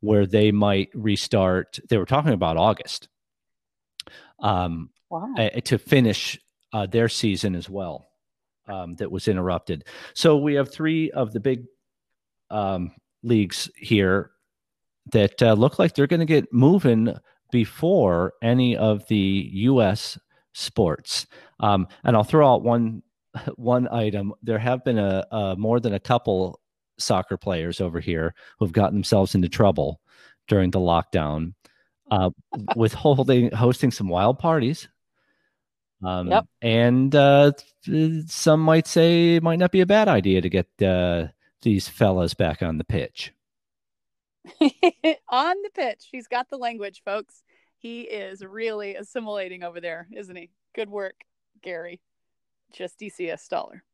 where 0.00 0.26
they 0.26 0.50
might 0.50 0.90
restart. 0.94 1.78
They 1.88 1.98
were 1.98 2.06
talking 2.06 2.32
about 2.32 2.56
August 2.56 3.08
um, 4.40 4.90
wow. 5.10 5.34
to 5.64 5.78
finish 5.78 6.38
uh, 6.72 6.86
their 6.86 7.08
season 7.08 7.54
as 7.54 7.68
well. 7.68 8.06
Um, 8.66 8.96
that 8.96 9.10
was 9.10 9.28
interrupted. 9.28 9.86
So 10.12 10.36
we 10.36 10.54
have 10.54 10.70
three 10.70 11.10
of 11.10 11.32
the 11.32 11.40
big 11.40 11.64
um, 12.50 12.92
leagues 13.22 13.70
here 13.76 14.30
that 15.12 15.42
uh, 15.42 15.54
look 15.54 15.78
like 15.78 15.94
they're 15.94 16.06
going 16.06 16.20
to 16.20 16.26
get 16.26 16.52
moving 16.52 17.14
before 17.50 18.34
any 18.42 18.76
of 18.76 19.06
the 19.08 19.50
U.S. 19.52 20.18
sports. 20.52 21.26
Um, 21.60 21.88
and 22.04 22.16
I'll 22.16 22.24
throw 22.24 22.52
out 22.52 22.62
one 22.62 23.02
one 23.56 23.88
item. 23.88 24.32
There 24.42 24.58
have 24.58 24.84
been 24.84 24.98
a, 24.98 25.26
a 25.30 25.56
more 25.56 25.80
than 25.80 25.94
a 25.94 26.00
couple 26.00 26.60
soccer 26.98 27.36
players 27.36 27.80
over 27.80 28.00
here 28.00 28.34
who've 28.58 28.72
gotten 28.72 28.94
themselves 28.94 29.34
into 29.34 29.48
trouble 29.48 30.00
during 30.48 30.70
the 30.70 30.80
lockdown 30.80 31.54
uh, 32.10 32.30
with 32.76 32.92
holding 32.92 33.50
hosting 33.52 33.90
some 33.90 34.08
wild 34.08 34.38
parties. 34.38 34.88
Um, 36.02 36.28
yep. 36.28 36.46
And 36.62 37.14
uh, 37.14 37.52
some 38.26 38.60
might 38.60 38.86
say 38.86 39.36
it 39.36 39.42
might 39.42 39.58
not 39.58 39.72
be 39.72 39.80
a 39.80 39.86
bad 39.86 40.06
idea 40.06 40.40
to 40.40 40.48
get 40.48 40.66
uh, 40.80 41.26
these 41.62 41.88
fellas 41.88 42.34
back 42.34 42.62
on 42.62 42.78
the 42.78 42.84
pitch. 42.84 43.32
on 45.28 45.56
the 45.62 45.70
pitch. 45.74 46.08
He's 46.10 46.28
got 46.28 46.48
the 46.48 46.56
language, 46.56 47.02
folks. 47.04 47.42
He 47.78 48.02
is 48.02 48.44
really 48.44 48.96
assimilating 48.96 49.62
over 49.62 49.80
there, 49.80 50.08
isn't 50.12 50.34
he? 50.34 50.50
Good 50.74 50.90
work, 50.90 51.14
Gary. 51.62 52.00
Just 52.72 52.98
DCS 52.98 53.48
dollar. 53.48 53.84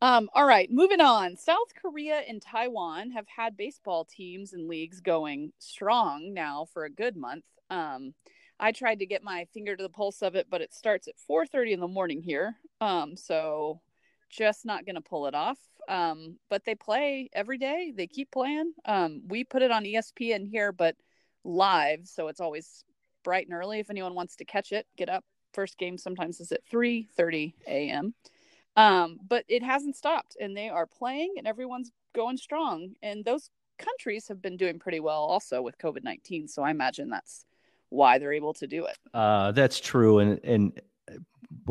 Um, 0.00 0.30
all 0.32 0.46
right, 0.46 0.70
moving 0.70 1.00
on. 1.00 1.36
South 1.36 1.74
Korea 1.80 2.22
and 2.28 2.40
Taiwan 2.40 3.10
have 3.10 3.26
had 3.26 3.56
baseball 3.56 4.04
teams 4.04 4.52
and 4.52 4.68
leagues 4.68 5.00
going 5.00 5.52
strong 5.58 6.32
now 6.32 6.66
for 6.72 6.84
a 6.84 6.90
good 6.90 7.16
month. 7.16 7.44
Um, 7.68 8.14
I 8.60 8.72
tried 8.72 9.00
to 9.00 9.06
get 9.06 9.24
my 9.24 9.46
finger 9.52 9.76
to 9.76 9.82
the 9.82 9.88
pulse 9.88 10.22
of 10.22 10.36
it, 10.36 10.46
but 10.48 10.60
it 10.60 10.72
starts 10.72 11.08
at 11.08 11.18
4:30 11.28 11.72
in 11.72 11.80
the 11.80 11.88
morning 11.88 12.22
here. 12.22 12.56
Um, 12.80 13.16
so 13.16 13.80
just 14.30 14.64
not 14.64 14.84
going 14.84 14.94
to 14.94 15.00
pull 15.00 15.26
it 15.26 15.34
off. 15.34 15.58
Um, 15.88 16.36
but 16.50 16.64
they 16.64 16.74
play 16.74 17.30
every 17.32 17.58
day. 17.58 17.92
They 17.96 18.06
keep 18.06 18.30
playing. 18.30 18.72
Um, 18.84 19.22
we 19.26 19.42
put 19.42 19.62
it 19.62 19.70
on 19.70 19.84
ESPN 19.84 20.46
here, 20.46 20.70
but 20.70 20.96
live, 21.44 22.00
so 22.04 22.28
it's 22.28 22.40
always 22.40 22.84
bright 23.24 23.46
and 23.46 23.54
early. 23.54 23.80
If 23.80 23.90
anyone 23.90 24.14
wants 24.14 24.36
to 24.36 24.44
catch 24.44 24.72
it, 24.72 24.86
get 24.96 25.08
up. 25.08 25.24
First 25.54 25.78
game 25.78 25.96
sometimes 25.96 26.40
is 26.40 26.52
at 26.52 26.60
3:30 26.70 27.54
a.m. 27.66 28.14
Um, 28.76 29.18
but 29.26 29.44
it 29.48 29.62
hasn't 29.62 29.96
stopped, 29.96 30.36
and 30.38 30.56
they 30.56 30.68
are 30.68 30.86
playing, 30.86 31.34
and 31.38 31.46
everyone's 31.46 31.90
going 32.14 32.36
strong. 32.36 32.94
And 33.02 33.24
those 33.24 33.50
countries 33.78 34.28
have 34.28 34.42
been 34.42 34.56
doing 34.56 34.78
pretty 34.78 35.00
well 35.00 35.22
also 35.22 35.62
with 35.62 35.78
COVID 35.78 36.04
19. 36.04 36.48
So 36.48 36.62
I 36.62 36.70
imagine 36.70 37.08
that's 37.08 37.44
why 37.88 38.18
they're 38.18 38.32
able 38.32 38.52
to 38.54 38.66
do 38.66 38.84
it. 38.84 38.96
Uh, 39.14 39.52
that's 39.52 39.80
true. 39.80 40.18
And, 40.18 40.40
and 40.44 40.80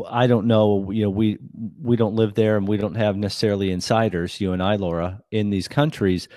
I 0.08 0.26
don't 0.26 0.46
know, 0.46 0.90
you 0.90 1.04
know, 1.04 1.10
we, 1.10 1.38
we 1.80 1.96
don't 1.96 2.14
live 2.14 2.34
there 2.34 2.56
and 2.56 2.66
we 2.66 2.76
don't 2.76 2.96
have 2.96 3.16
necessarily 3.16 3.70
insiders, 3.70 4.40
you 4.40 4.52
and 4.52 4.62
I, 4.62 4.76
Laura, 4.76 5.22
in 5.30 5.50
these 5.50 5.68
countries, 5.68 6.28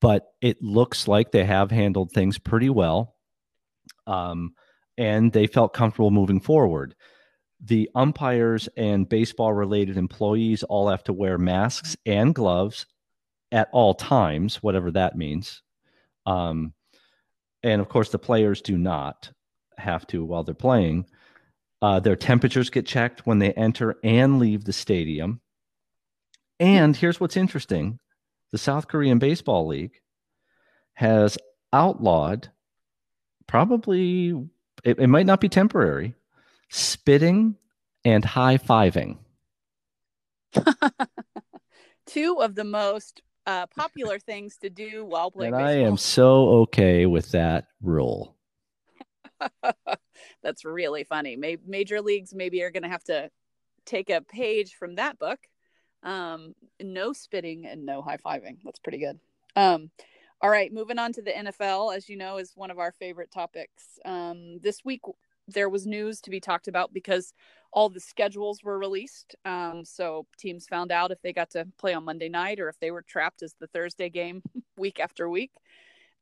but 0.00 0.32
it 0.40 0.62
looks 0.62 1.08
like 1.08 1.32
they 1.32 1.44
have 1.44 1.70
handled 1.70 2.12
things 2.12 2.38
pretty 2.38 2.70
well. 2.70 3.16
Um, 4.06 4.54
and 4.96 5.32
they 5.32 5.46
felt 5.46 5.74
comfortable 5.74 6.10
moving 6.10 6.40
forward. 6.40 6.94
The 7.60 7.90
umpires 7.94 8.68
and 8.76 9.08
baseball 9.08 9.52
related 9.52 9.96
employees 9.96 10.62
all 10.62 10.88
have 10.88 11.02
to 11.04 11.12
wear 11.12 11.38
masks 11.38 11.96
and 12.06 12.34
gloves 12.34 12.86
at 13.50 13.68
all 13.72 13.94
times, 13.94 14.62
whatever 14.62 14.90
that 14.92 15.16
means. 15.16 15.62
Um, 16.26 16.74
and 17.62 17.80
of 17.80 17.88
course, 17.88 18.10
the 18.10 18.18
players 18.18 18.60
do 18.60 18.76
not 18.76 19.32
have 19.78 20.06
to 20.08 20.24
while 20.24 20.44
they're 20.44 20.54
playing. 20.54 21.06
Uh, 21.84 22.00
their 22.00 22.16
temperatures 22.16 22.70
get 22.70 22.86
checked 22.86 23.26
when 23.26 23.40
they 23.40 23.52
enter 23.52 23.98
and 24.02 24.38
leave 24.38 24.64
the 24.64 24.72
stadium. 24.72 25.42
And 26.58 26.96
here's 26.96 27.20
what's 27.20 27.36
interesting 27.36 27.98
the 28.52 28.56
South 28.56 28.88
Korean 28.88 29.18
Baseball 29.18 29.66
League 29.66 30.00
has 30.94 31.36
outlawed, 31.74 32.48
probably, 33.46 34.30
it, 34.82 34.98
it 34.98 35.08
might 35.08 35.26
not 35.26 35.42
be 35.42 35.50
temporary, 35.50 36.14
spitting 36.70 37.56
and 38.02 38.24
high 38.24 38.56
fiving. 38.56 39.18
Two 42.06 42.38
of 42.40 42.54
the 42.54 42.64
most 42.64 43.20
uh, 43.44 43.66
popular 43.66 44.18
things 44.18 44.56
to 44.62 44.70
do 44.70 45.04
while 45.04 45.30
playing. 45.30 45.52
And 45.52 45.62
baseball. 45.62 45.84
I 45.84 45.86
am 45.86 45.98
so 45.98 46.48
okay 46.60 47.04
with 47.04 47.32
that 47.32 47.66
rule. 47.82 48.38
That's 50.44 50.64
really 50.64 51.02
funny. 51.02 51.36
Major 51.66 52.00
leagues 52.00 52.34
maybe 52.34 52.62
are 52.62 52.70
going 52.70 52.84
to 52.84 52.88
have 52.88 53.04
to 53.04 53.30
take 53.84 54.10
a 54.10 54.20
page 54.20 54.74
from 54.74 54.96
that 54.96 55.18
book. 55.18 55.40
Um, 56.04 56.54
no 56.80 57.12
spitting 57.12 57.66
and 57.66 57.84
no 57.86 58.02
high 58.02 58.18
fiving. 58.18 58.58
That's 58.62 58.78
pretty 58.78 58.98
good. 58.98 59.18
Um, 59.56 59.90
all 60.40 60.50
right, 60.50 60.72
moving 60.72 60.98
on 60.98 61.12
to 61.14 61.22
the 61.22 61.30
NFL, 61.30 61.96
as 61.96 62.08
you 62.08 62.16
know, 62.16 62.36
is 62.36 62.52
one 62.54 62.70
of 62.70 62.78
our 62.78 62.92
favorite 62.92 63.32
topics. 63.32 63.98
Um, 64.04 64.58
this 64.60 64.84
week 64.84 65.00
there 65.48 65.68
was 65.68 65.86
news 65.86 66.20
to 66.22 66.30
be 66.30 66.40
talked 66.40 66.68
about 66.68 66.92
because 66.92 67.32
all 67.72 67.88
the 67.88 68.00
schedules 68.00 68.62
were 68.62 68.78
released. 68.78 69.34
Um, 69.44 69.84
so 69.84 70.26
teams 70.38 70.66
found 70.66 70.92
out 70.92 71.10
if 71.10 71.20
they 71.22 71.32
got 71.32 71.50
to 71.50 71.66
play 71.78 71.94
on 71.94 72.04
Monday 72.04 72.28
night 72.28 72.60
or 72.60 72.68
if 72.68 72.78
they 72.78 72.90
were 72.90 73.02
trapped 73.02 73.42
as 73.42 73.54
the 73.58 73.66
Thursday 73.66 74.08
game 74.10 74.42
week 74.76 75.00
after 75.00 75.28
week. 75.28 75.52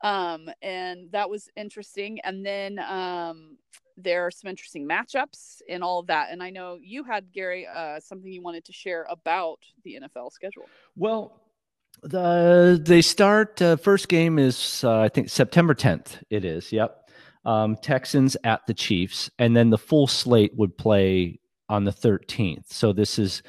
Um, 0.02 0.48
and 0.60 1.10
that 1.12 1.30
was 1.30 1.48
interesting. 1.56 2.20
And 2.24 2.44
then 2.44 2.78
um, 2.78 3.58
there 3.96 4.26
are 4.26 4.30
some 4.30 4.48
interesting 4.48 4.88
matchups 4.88 5.62
and 5.68 5.82
all 5.82 6.00
of 6.00 6.06
that. 6.08 6.28
And 6.30 6.42
I 6.42 6.50
know 6.50 6.78
you 6.80 7.04
had 7.04 7.32
Gary 7.32 7.66
uh, 7.66 8.00
something 8.00 8.32
you 8.32 8.42
wanted 8.42 8.64
to 8.66 8.72
share 8.72 9.06
about 9.10 9.58
the 9.84 9.98
NFL 10.02 10.32
schedule. 10.32 10.64
Well, 10.96 11.40
the 12.02 12.80
they 12.84 13.02
start 13.02 13.60
uh, 13.60 13.76
first 13.76 14.08
game 14.08 14.38
is 14.38 14.82
uh, 14.82 15.00
I 15.00 15.08
think 15.08 15.28
September 15.28 15.74
10th. 15.74 16.22
It 16.30 16.44
is. 16.44 16.72
Yep 16.72 17.02
um, 17.44 17.76
Texans 17.76 18.36
at 18.44 18.66
the 18.66 18.74
Chiefs, 18.74 19.30
and 19.38 19.56
then 19.56 19.70
the 19.70 19.78
full 19.78 20.06
slate 20.06 20.52
would 20.56 20.76
play 20.76 21.40
on 21.68 21.84
the 21.84 21.92
13th. 21.92 22.72
So 22.72 22.92
this 22.92 23.18
is 23.18 23.42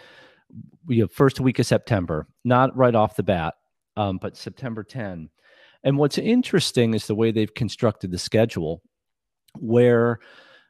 we 0.85 1.00
have 1.00 1.12
first 1.12 1.39
week 1.39 1.59
of 1.59 1.65
September, 1.65 2.27
not 2.43 2.75
right 2.75 2.93
off 2.93 3.15
the 3.15 3.23
bat, 3.23 3.55
um, 3.95 4.17
but 4.21 4.38
September 4.38 4.83
10. 4.83 5.29
And 5.83 5.97
what's 5.97 6.17
interesting 6.17 6.93
is 6.93 7.07
the 7.07 7.15
way 7.15 7.31
they've 7.31 7.53
constructed 7.53 8.12
the 8.12 8.17
schedule, 8.17 8.81
where 9.60 10.19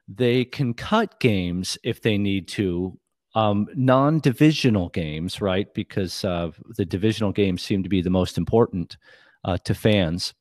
they 0.08 0.46
can 0.46 0.74
cut 0.74 1.20
games 1.20 1.78
if 1.84 2.02
they 2.02 2.18
need 2.18 2.48
to, 2.50 3.00
um, 3.36 3.68
non-divisional 3.76 4.90
games, 4.90 5.42
right? 5.42 5.74
Because 5.74 6.24
uh, 6.24 6.52
the 6.78 6.86
divisional 6.86 7.32
games 7.32 7.64
seem 7.64 7.84
to 7.84 7.90
be 7.90 8.02
the 8.02 8.10
most 8.10 8.38
important 8.38 8.98
uh, 9.46 9.58
to 9.66 9.74
fans. 9.74 10.34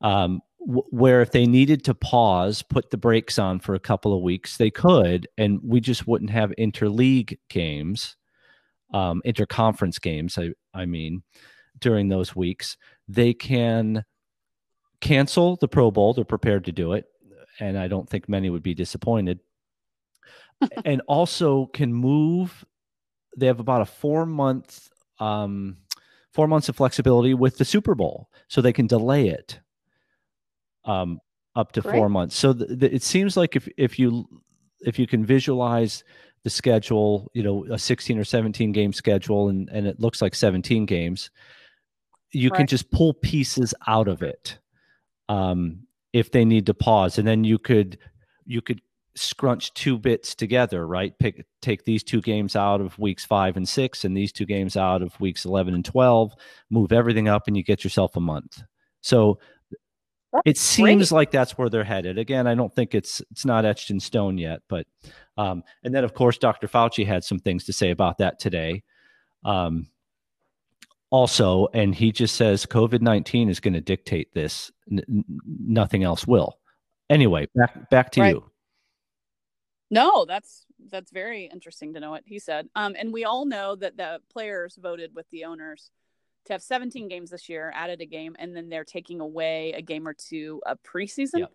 Um, 0.00 0.40
where 0.64 1.22
if 1.22 1.32
they 1.32 1.46
needed 1.46 1.84
to 1.84 1.94
pause, 1.94 2.62
put 2.62 2.90
the 2.90 2.96
brakes 2.96 3.38
on 3.38 3.58
for 3.58 3.74
a 3.74 3.80
couple 3.80 4.14
of 4.14 4.22
weeks, 4.22 4.56
they 4.56 4.70
could, 4.70 5.26
and 5.36 5.60
we 5.62 5.80
just 5.80 6.06
wouldn't 6.06 6.30
have 6.30 6.52
interleague 6.58 7.36
games, 7.48 8.16
um, 8.94 9.20
interconference 9.26 10.00
games. 10.00 10.38
I 10.38 10.52
I 10.72 10.86
mean, 10.86 11.22
during 11.80 12.08
those 12.08 12.36
weeks, 12.36 12.76
they 13.08 13.34
can 13.34 14.04
cancel 15.00 15.56
the 15.56 15.68
Pro 15.68 15.90
Bowl. 15.90 16.14
They're 16.14 16.24
prepared 16.24 16.64
to 16.66 16.72
do 16.72 16.92
it, 16.92 17.06
and 17.62 17.78
I 17.78 17.86
don't 17.86 18.08
think 18.08 18.28
many 18.28 18.50
would 18.50 18.62
be 18.62 18.74
disappointed. 18.74 19.38
and 20.84 21.00
also 21.06 21.66
can 21.66 21.92
move. 21.92 22.64
They 23.36 23.46
have 23.46 23.60
about 23.60 23.82
a 23.82 23.86
four 23.86 24.26
month, 24.26 24.88
um, 25.18 25.78
four 26.32 26.48
months 26.48 26.68
of 26.68 26.76
flexibility 26.76 27.34
with 27.34 27.58
the 27.58 27.64
Super 27.64 27.94
Bowl, 27.94 28.28
so 28.48 28.60
they 28.60 28.72
can 28.72 28.86
delay 28.86 29.28
it 29.28 29.60
um, 30.84 31.20
up 31.54 31.72
to 31.72 31.80
Great. 31.80 31.94
four 31.94 32.08
months. 32.08 32.36
So 32.36 32.52
th- 32.52 32.80
th- 32.80 32.92
it 32.92 33.02
seems 33.02 33.36
like 33.36 33.56
if 33.56 33.68
if 33.76 33.98
you 33.98 34.28
if 34.80 34.98
you 34.98 35.06
can 35.06 35.24
visualize 35.24 36.04
the 36.42 36.50
schedule, 36.50 37.30
you 37.34 37.44
know, 37.44 37.64
a 37.70 37.78
16 37.78 38.18
or 38.18 38.24
17 38.24 38.72
game 38.72 38.92
schedule, 38.92 39.48
and 39.48 39.68
and 39.70 39.86
it 39.86 40.00
looks 40.00 40.20
like 40.20 40.34
17 40.34 40.84
games, 40.86 41.30
you 42.32 42.50
right. 42.50 42.58
can 42.58 42.66
just 42.66 42.90
pull 42.90 43.14
pieces 43.14 43.72
out 43.86 44.08
of 44.08 44.22
it 44.22 44.58
um, 45.28 45.86
if 46.12 46.30
they 46.30 46.44
need 46.44 46.66
to 46.66 46.74
pause, 46.74 47.18
and 47.18 47.26
then 47.26 47.44
you 47.44 47.58
could 47.58 47.98
you 48.44 48.60
could 48.60 48.80
scrunch 49.14 49.74
two 49.74 49.98
bits 49.98 50.34
together, 50.34 50.86
right? 50.86 51.18
Pick 51.18 51.44
take 51.60 51.84
these 51.84 52.02
two 52.02 52.20
games 52.20 52.56
out 52.56 52.80
of 52.80 52.98
weeks 52.98 53.24
five 53.24 53.56
and 53.56 53.68
six, 53.68 54.04
and 54.04 54.16
these 54.16 54.32
two 54.32 54.46
games 54.46 54.76
out 54.76 55.02
of 55.02 55.18
weeks 55.20 55.44
11 55.44 55.74
and 55.74 55.84
12. 55.84 56.34
Move 56.70 56.92
everything 56.92 57.28
up, 57.28 57.44
and 57.46 57.56
you 57.56 57.62
get 57.62 57.84
yourself 57.84 58.16
a 58.16 58.20
month. 58.20 58.62
So 59.00 59.38
it 60.44 60.56
seems 60.56 61.10
great. 61.10 61.16
like 61.16 61.30
that's 61.30 61.58
where 61.58 61.68
they're 61.68 61.84
headed. 61.84 62.18
Again, 62.18 62.46
I 62.46 62.54
don't 62.54 62.74
think 62.74 62.94
it's 62.94 63.20
it's 63.30 63.44
not 63.44 63.64
etched 63.64 63.90
in 63.90 64.00
stone 64.00 64.38
yet, 64.38 64.60
but 64.68 64.86
um, 65.36 65.62
and 65.82 65.94
then 65.94 66.04
of 66.04 66.14
course 66.14 66.38
Dr. 66.38 66.68
Fauci 66.68 67.06
had 67.06 67.24
some 67.24 67.38
things 67.38 67.64
to 67.64 67.72
say 67.72 67.90
about 67.90 68.18
that 68.18 68.38
today. 68.38 68.82
Um, 69.44 69.88
also, 71.12 71.68
and 71.74 71.94
he 71.94 72.10
just 72.10 72.34
says 72.34 72.64
COVID 72.66 73.02
19 73.02 73.50
is 73.50 73.60
going 73.60 73.74
to 73.74 73.80
dictate 73.80 74.32
this. 74.34 74.72
N- 74.90 75.24
nothing 75.46 76.02
else 76.02 76.26
will. 76.26 76.58
Anyway, 77.10 77.46
back, 77.54 77.90
back 77.90 78.10
to 78.12 78.20
right. 78.22 78.34
you. 78.34 78.50
No, 79.90 80.24
that's 80.24 80.64
that's 80.90 81.12
very 81.12 81.50
interesting 81.52 81.92
to 81.94 82.00
know 82.00 82.10
what 82.10 82.22
he 82.24 82.38
said. 82.38 82.66
Um, 82.74 82.96
and 82.98 83.12
we 83.12 83.24
all 83.24 83.44
know 83.44 83.76
that 83.76 83.98
the 83.98 84.20
players 84.32 84.78
voted 84.80 85.14
with 85.14 85.28
the 85.30 85.44
owners 85.44 85.90
to 86.46 86.54
have 86.54 86.62
17 86.62 87.08
games 87.08 87.30
this 87.30 87.48
year, 87.48 87.70
added 87.76 88.00
a 88.00 88.06
game, 88.06 88.34
and 88.38 88.56
then 88.56 88.70
they're 88.70 88.82
taking 88.82 89.20
away 89.20 89.74
a 89.74 89.82
game 89.82 90.08
or 90.08 90.14
two 90.14 90.62
of 90.64 90.82
preseason, 90.82 91.40
yep. 91.40 91.52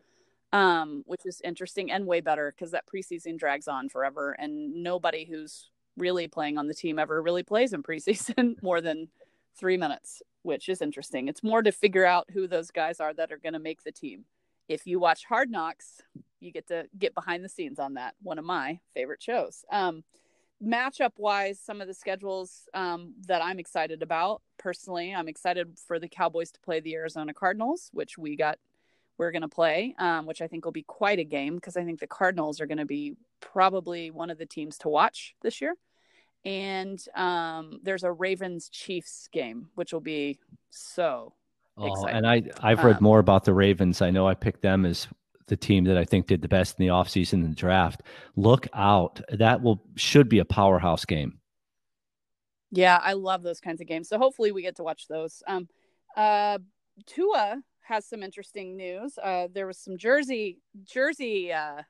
um, 0.54 1.04
which 1.08 1.26
is 1.26 1.42
interesting 1.44 1.92
and 1.92 2.06
way 2.06 2.22
better 2.22 2.54
because 2.56 2.72
that 2.72 2.86
preseason 2.88 3.40
drags 3.40 3.68
on 3.68 3.90
forever, 3.90 4.34
and 4.34 4.84
nobody 4.84 5.26
who's 5.26 5.72
really 5.98 6.28
playing 6.28 6.60
on 6.60 6.68
the 6.68 6.76
team 6.76 7.00
ever 7.00 7.22
really 7.24 7.42
plays 7.42 7.74
in 7.74 7.82
preseason 7.82 8.56
more 8.62 8.82
than 8.82 9.10
three 9.58 9.78
minutes, 9.78 10.22
which 10.44 10.70
is 10.70 10.82
interesting. 10.82 11.28
It's 11.28 11.44
more 11.44 11.62
to 11.62 11.72
figure 11.72 12.06
out 12.06 12.28
who 12.32 12.48
those 12.48 12.72
guys 12.72 13.00
are 13.00 13.14
that 13.14 13.32
are 13.32 13.38
going 13.38 13.54
to 13.54 13.60
make 13.60 13.84
the 13.84 13.92
team. 13.92 14.26
If 14.68 14.86
you 14.86 15.00
watch 15.00 15.26
Hard 15.26 15.50
Knocks, 15.50 16.02
you 16.40 16.52
get 16.52 16.68
to 16.68 16.88
get 16.98 17.16
behind 17.16 17.44
the 17.44 17.50
scenes 17.50 17.80
on 17.80 17.96
that. 17.96 18.16
One 18.22 18.40
of 18.40 18.46
my 18.46 18.80
favorite 18.94 19.22
shows. 19.22 19.66
Um, 19.72 20.04
matchup 20.64 21.12
wise, 21.18 21.60
some 21.60 21.82
of 21.82 21.88
the 21.88 21.94
schedules 21.94 22.68
um, 22.74 23.14
that 23.28 23.44
I'm 23.44 23.60
excited 23.60 24.02
about 24.02 24.42
personally, 24.58 25.14
I'm 25.14 25.28
excited 25.28 25.78
for 25.88 26.00
the 26.00 26.08
Cowboys 26.08 26.52
to 26.52 26.60
play 26.62 26.80
the 26.80 26.96
Arizona 26.96 27.34
Cardinals, 27.34 27.90
which 27.94 28.18
we 28.18 28.36
got. 28.36 28.60
We're 29.20 29.32
going 29.32 29.42
to 29.42 29.48
play, 29.48 29.96
um, 29.98 30.28
which 30.28 30.44
I 30.44 30.48
think 30.48 30.64
will 30.64 30.72
be 30.72 30.84
quite 30.84 31.18
a 31.18 31.24
game 31.24 31.56
because 31.56 31.76
I 31.76 31.84
think 31.84 32.00
the 32.00 32.06
Cardinals 32.06 32.62
are 32.62 32.68
going 32.68 32.78
to 32.78 32.86
be 32.86 33.16
probably 33.40 34.12
one 34.12 34.30
of 34.30 34.38
the 34.38 34.46
teams 34.46 34.78
to 34.80 34.90
watch 34.90 35.34
this 35.42 35.60
year 35.60 35.74
and 36.46 37.04
um, 37.16 37.80
there's 37.84 38.04
a 38.04 38.12
Ravens 38.12 38.70
Chiefs 38.70 39.28
game, 39.32 39.70
which 39.76 39.94
will 39.94 40.02
be 40.02 40.40
so 40.70 41.34
oh, 41.78 41.88
exciting. 41.88 42.18
And 42.18 42.28
I 42.28 42.44
I've 42.62 42.84
read 42.84 42.98
um, 42.98 43.04
more 43.04 43.20
about 43.20 43.46
the 43.46 43.54
Ravens. 43.54 44.02
I 44.02 44.12
know 44.12 44.28
I 44.28 44.34
picked 44.34 44.62
them 44.62 44.86
as 44.86 45.08
the 45.48 45.58
team 45.58 45.86
that 45.86 45.98
I 45.98 46.06
think 46.06 46.28
did 46.28 46.42
the 46.42 46.48
best 46.48 46.80
in 46.80 46.86
the 46.86 46.92
offseason 46.92 47.34
and 47.34 47.52
the 47.52 47.56
draft. 47.56 48.04
Look 48.36 48.68
out. 48.74 49.22
That 49.30 49.62
will 49.62 49.84
should 49.96 50.30
be 50.30 50.40
a 50.40 50.46
powerhouse 50.46 51.06
game. 51.06 51.40
Yeah, 52.72 53.00
I 53.02 53.14
love 53.14 53.44
those 53.44 53.62
kinds 53.62 53.82
of 53.82 53.88
games. 53.88 54.10
So 54.10 54.18
hopefully 54.18 54.52
we 54.52 54.62
get 54.62 54.76
to 54.78 54.84
watch 54.84 55.08
those. 55.08 55.42
Um 55.48 55.68
uh 56.16 56.60
Tua 57.06 57.62
has 57.82 58.06
some 58.06 58.24
interesting 58.24 58.76
news. 58.76 59.18
Uh 59.22 59.48
there 59.54 59.68
was 59.68 59.78
some 59.78 59.98
jersey 59.98 60.60
jersey 60.84 61.54
uh 61.54 61.84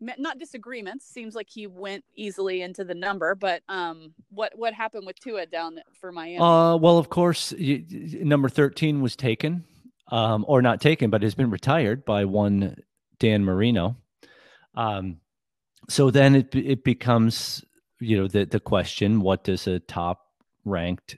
not 0.00 0.38
disagreements. 0.38 1.06
Seems 1.06 1.34
like 1.34 1.48
he 1.48 1.66
went 1.66 2.04
easily 2.14 2.62
into 2.62 2.84
the 2.84 2.94
number, 2.94 3.34
but 3.34 3.62
um, 3.68 4.14
what 4.30 4.52
what 4.56 4.74
happened 4.74 5.06
with 5.06 5.18
Tua 5.18 5.46
down 5.46 5.80
for 6.00 6.12
Miami? 6.12 6.38
Uh, 6.38 6.76
well, 6.76 6.98
of 6.98 7.08
course, 7.08 7.52
number 7.58 8.48
thirteen 8.48 9.00
was 9.00 9.16
taken, 9.16 9.64
um, 10.12 10.44
or 10.48 10.62
not 10.62 10.80
taken, 10.80 11.10
but 11.10 11.22
has 11.22 11.34
been 11.34 11.50
retired 11.50 12.04
by 12.04 12.24
one 12.24 12.76
Dan 13.18 13.44
Marino. 13.44 13.96
Um, 14.74 15.18
so 15.88 16.10
then 16.10 16.36
it 16.36 16.54
it 16.54 16.84
becomes 16.84 17.64
you 18.00 18.16
know 18.16 18.28
the 18.28 18.44
the 18.44 18.60
question: 18.60 19.20
What 19.20 19.44
does 19.44 19.66
a 19.66 19.80
top 19.80 20.20
ranked 20.64 21.16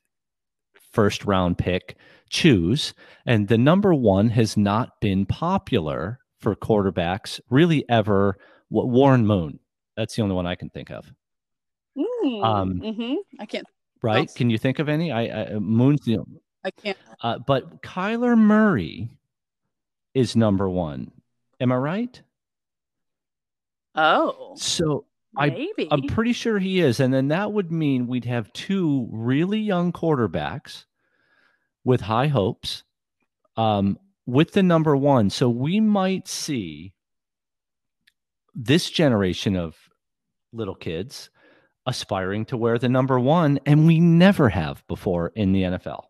first 0.93 1.25
round 1.25 1.59
pick 1.59 1.97
choose? 2.31 2.95
And 3.27 3.49
the 3.49 3.59
number 3.59 3.93
one 3.93 4.31
has 4.31 4.57
not 4.57 5.01
been 5.01 5.27
popular 5.27 6.21
for 6.39 6.57
quarterbacks 6.57 7.41
really 7.51 7.85
ever 7.89 8.39
Warren 8.71 9.27
Moon. 9.27 9.59
That's 9.97 10.15
the 10.15 10.23
only 10.23 10.35
one 10.35 10.47
I 10.47 10.55
can 10.55 10.71
think 10.71 10.91
of. 10.91 11.13
Mm, 11.99 12.45
um, 12.45 12.75
mm-hmm. 12.75 13.15
I 13.39 13.47
can't. 13.47 13.67
Right? 14.03 14.21
Else. 14.21 14.35
Can 14.35 14.49
you 14.49 14.59
think 14.59 14.79
of 14.79 14.89
any? 14.89 15.13
I, 15.13 15.55
I 15.55 15.59
Moon's 15.59 16.01
the. 16.03 16.19
I 16.65 16.71
can't. 16.71 16.97
Uh, 17.21 17.39
but 17.39 17.83
Kyler 17.83 18.37
Murray 18.37 19.11
is 20.15 20.37
number 20.37 20.69
one. 20.69 21.11
Am 21.61 21.73
I 21.73 21.77
right? 21.77 22.23
Oh. 23.95 24.55
So 24.57 25.05
Maybe. 25.35 25.89
I, 25.91 25.95
I'm 25.95 26.03
pretty 26.03 26.33
sure 26.33 26.59
he 26.59 26.81
is. 26.81 27.01
And 27.01 27.13
then 27.13 27.29
that 27.29 27.53
would 27.53 27.71
mean 27.71 28.07
we'd 28.07 28.25
have 28.25 28.53
two 28.53 29.09
really 29.11 29.61
young 29.61 29.93
quarterbacks 29.93 30.85
with 31.85 32.01
high 32.01 32.27
hopes 32.27 32.83
um, 33.57 33.99
with 34.27 34.53
the 34.53 34.63
number 34.63 34.97
one. 34.97 35.31
So 35.31 35.49
we 35.49 35.81
might 35.81 36.29
see 36.29 36.93
this 38.55 38.91
generation 38.91 39.57
of 39.57 39.77
little 40.53 40.75
kids 40.75 41.31
aspiring 41.87 42.45
to 42.47 42.57
wear 42.57 42.79
the 42.79 42.89
number 42.89 43.19
one, 43.19 43.59
and 43.67 43.87
we 43.87 44.01
never 44.01 44.49
have 44.49 44.87
before 44.87 45.33
in 45.35 45.53
the 45.53 45.63
NFL. 45.63 46.05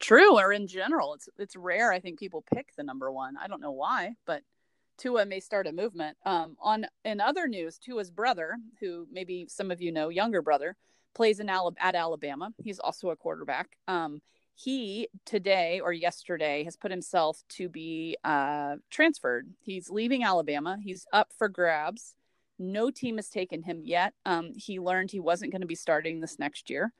True, 0.00 0.38
or 0.38 0.52
in 0.52 0.66
general, 0.66 1.14
it's 1.14 1.28
it's 1.38 1.56
rare. 1.56 1.92
I 1.92 1.98
think 1.98 2.18
people 2.18 2.44
pick 2.54 2.74
the 2.76 2.84
number 2.84 3.10
one. 3.10 3.36
I 3.36 3.48
don't 3.48 3.60
know 3.60 3.72
why, 3.72 4.14
but 4.26 4.42
Tua 4.96 5.26
may 5.26 5.40
start 5.40 5.66
a 5.66 5.72
movement. 5.72 6.16
Um, 6.24 6.56
on 6.60 6.86
in 7.04 7.20
other 7.20 7.48
news, 7.48 7.78
Tua's 7.78 8.10
brother, 8.10 8.56
who 8.80 9.06
maybe 9.10 9.46
some 9.48 9.70
of 9.70 9.80
you 9.80 9.90
know, 9.90 10.08
younger 10.08 10.40
brother, 10.40 10.76
plays 11.14 11.40
in 11.40 11.48
Alab- 11.48 11.76
at 11.80 11.96
Alabama. 11.96 12.52
He's 12.62 12.78
also 12.78 13.10
a 13.10 13.16
quarterback. 13.16 13.76
Um, 13.88 14.20
he 14.58 15.08
today 15.24 15.78
or 15.78 15.92
yesterday 15.92 16.64
has 16.64 16.74
put 16.74 16.90
himself 16.90 17.44
to 17.48 17.68
be 17.68 18.16
uh, 18.24 18.76
transferred. 18.90 19.50
He's 19.60 19.88
leaving 19.88 20.24
Alabama. 20.24 20.78
He's 20.82 21.06
up 21.12 21.32
for 21.32 21.48
grabs. 21.48 22.16
No 22.58 22.90
team 22.90 23.16
has 23.16 23.28
taken 23.28 23.62
him 23.62 23.82
yet. 23.84 24.14
Um, 24.26 24.52
he 24.56 24.80
learned 24.80 25.12
he 25.12 25.20
wasn't 25.20 25.52
going 25.52 25.60
to 25.60 25.66
be 25.66 25.76
starting 25.76 26.18
this 26.18 26.40
next 26.40 26.70
year. 26.70 26.92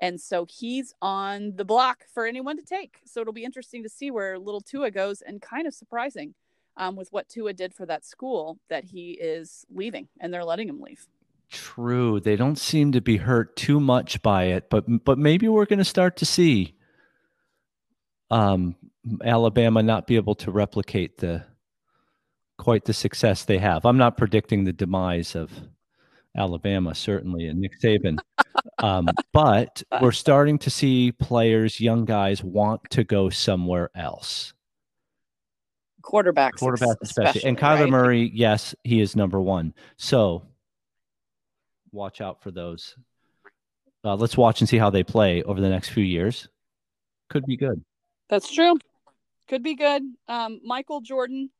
And 0.00 0.20
so 0.20 0.46
he's 0.48 0.94
on 1.02 1.56
the 1.56 1.64
block 1.64 2.04
for 2.14 2.26
anyone 2.26 2.56
to 2.56 2.64
take. 2.64 2.98
So 3.04 3.20
it'll 3.20 3.32
be 3.32 3.44
interesting 3.44 3.82
to 3.82 3.88
see 3.88 4.12
where 4.12 4.38
little 4.38 4.60
Tua 4.60 4.92
goes 4.92 5.20
and 5.20 5.42
kind 5.42 5.66
of 5.66 5.74
surprising 5.74 6.34
um, 6.76 6.94
with 6.94 7.12
what 7.12 7.28
Tua 7.28 7.54
did 7.54 7.74
for 7.74 7.86
that 7.86 8.04
school 8.04 8.60
that 8.68 8.84
he 8.84 9.12
is 9.20 9.66
leaving 9.74 10.06
and 10.20 10.32
they're 10.32 10.44
letting 10.44 10.68
him 10.68 10.80
leave. 10.80 11.08
True. 11.50 12.20
They 12.20 12.36
don't 12.36 12.56
seem 12.56 12.92
to 12.92 13.00
be 13.00 13.16
hurt 13.16 13.56
too 13.56 13.80
much 13.80 14.22
by 14.22 14.44
it, 14.44 14.70
but 14.70 15.04
but 15.04 15.18
maybe 15.18 15.48
we're 15.48 15.64
going 15.66 15.80
to 15.80 15.84
start 15.84 16.16
to 16.18 16.24
see 16.24 16.76
um, 18.30 18.76
Alabama 19.24 19.82
not 19.82 20.06
be 20.06 20.16
able 20.16 20.34
to 20.36 20.50
replicate 20.50 21.18
the 21.18 21.44
quite 22.58 22.84
the 22.84 22.92
success 22.92 23.44
they 23.44 23.58
have. 23.58 23.84
I'm 23.86 23.96
not 23.96 24.18
predicting 24.18 24.64
the 24.64 24.72
demise 24.72 25.34
of 25.34 25.50
Alabama, 26.36 26.94
certainly, 26.94 27.46
and 27.46 27.60
Nick 27.60 27.80
Saban. 27.80 28.18
um, 28.78 29.08
but 29.32 29.82
we're 30.00 30.12
starting 30.12 30.58
to 30.58 30.70
see 30.70 31.12
players, 31.12 31.80
young 31.80 32.04
guys, 32.04 32.44
want 32.44 32.82
to 32.90 33.02
go 33.02 33.30
somewhere 33.30 33.90
else. 33.94 34.52
Quarterbacks, 36.02 36.58
quarterbacks 36.60 36.96
especially, 37.02 37.24
especially 37.24 37.48
and 37.48 37.58
Kyler 37.58 37.80
right? 37.80 37.90
Murray. 37.90 38.30
Yes, 38.34 38.74
he 38.84 39.00
is 39.00 39.16
number 39.16 39.40
one. 39.40 39.74
So 39.96 40.42
watch 41.92 42.20
out 42.20 42.42
for 42.42 42.50
those. 42.50 42.96
Uh, 44.04 44.16
let's 44.16 44.36
watch 44.36 44.60
and 44.60 44.68
see 44.68 44.78
how 44.78 44.90
they 44.90 45.02
play 45.02 45.42
over 45.42 45.60
the 45.60 45.68
next 45.68 45.90
few 45.90 46.04
years. 46.04 46.48
Could 47.28 47.44
be 47.44 47.56
good. 47.56 47.84
That's 48.30 48.50
true. 48.50 48.76
Could 49.48 49.64
be 49.64 49.74
good. 49.74 50.02
Um, 50.28 50.60
Michael 50.64 51.00
Jordan. 51.00 51.50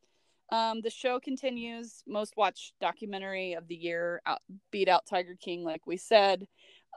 Um, 0.52 0.80
the 0.80 0.90
show 0.90 1.20
continues. 1.20 2.02
Most 2.06 2.36
watched 2.36 2.74
documentary 2.80 3.52
of 3.54 3.68
the 3.68 3.74
year. 3.74 4.22
Out, 4.26 4.40
beat 4.70 4.88
out 4.88 5.06
Tiger 5.06 5.36
King, 5.40 5.64
like 5.64 5.86
we 5.86 5.96
said. 5.96 6.46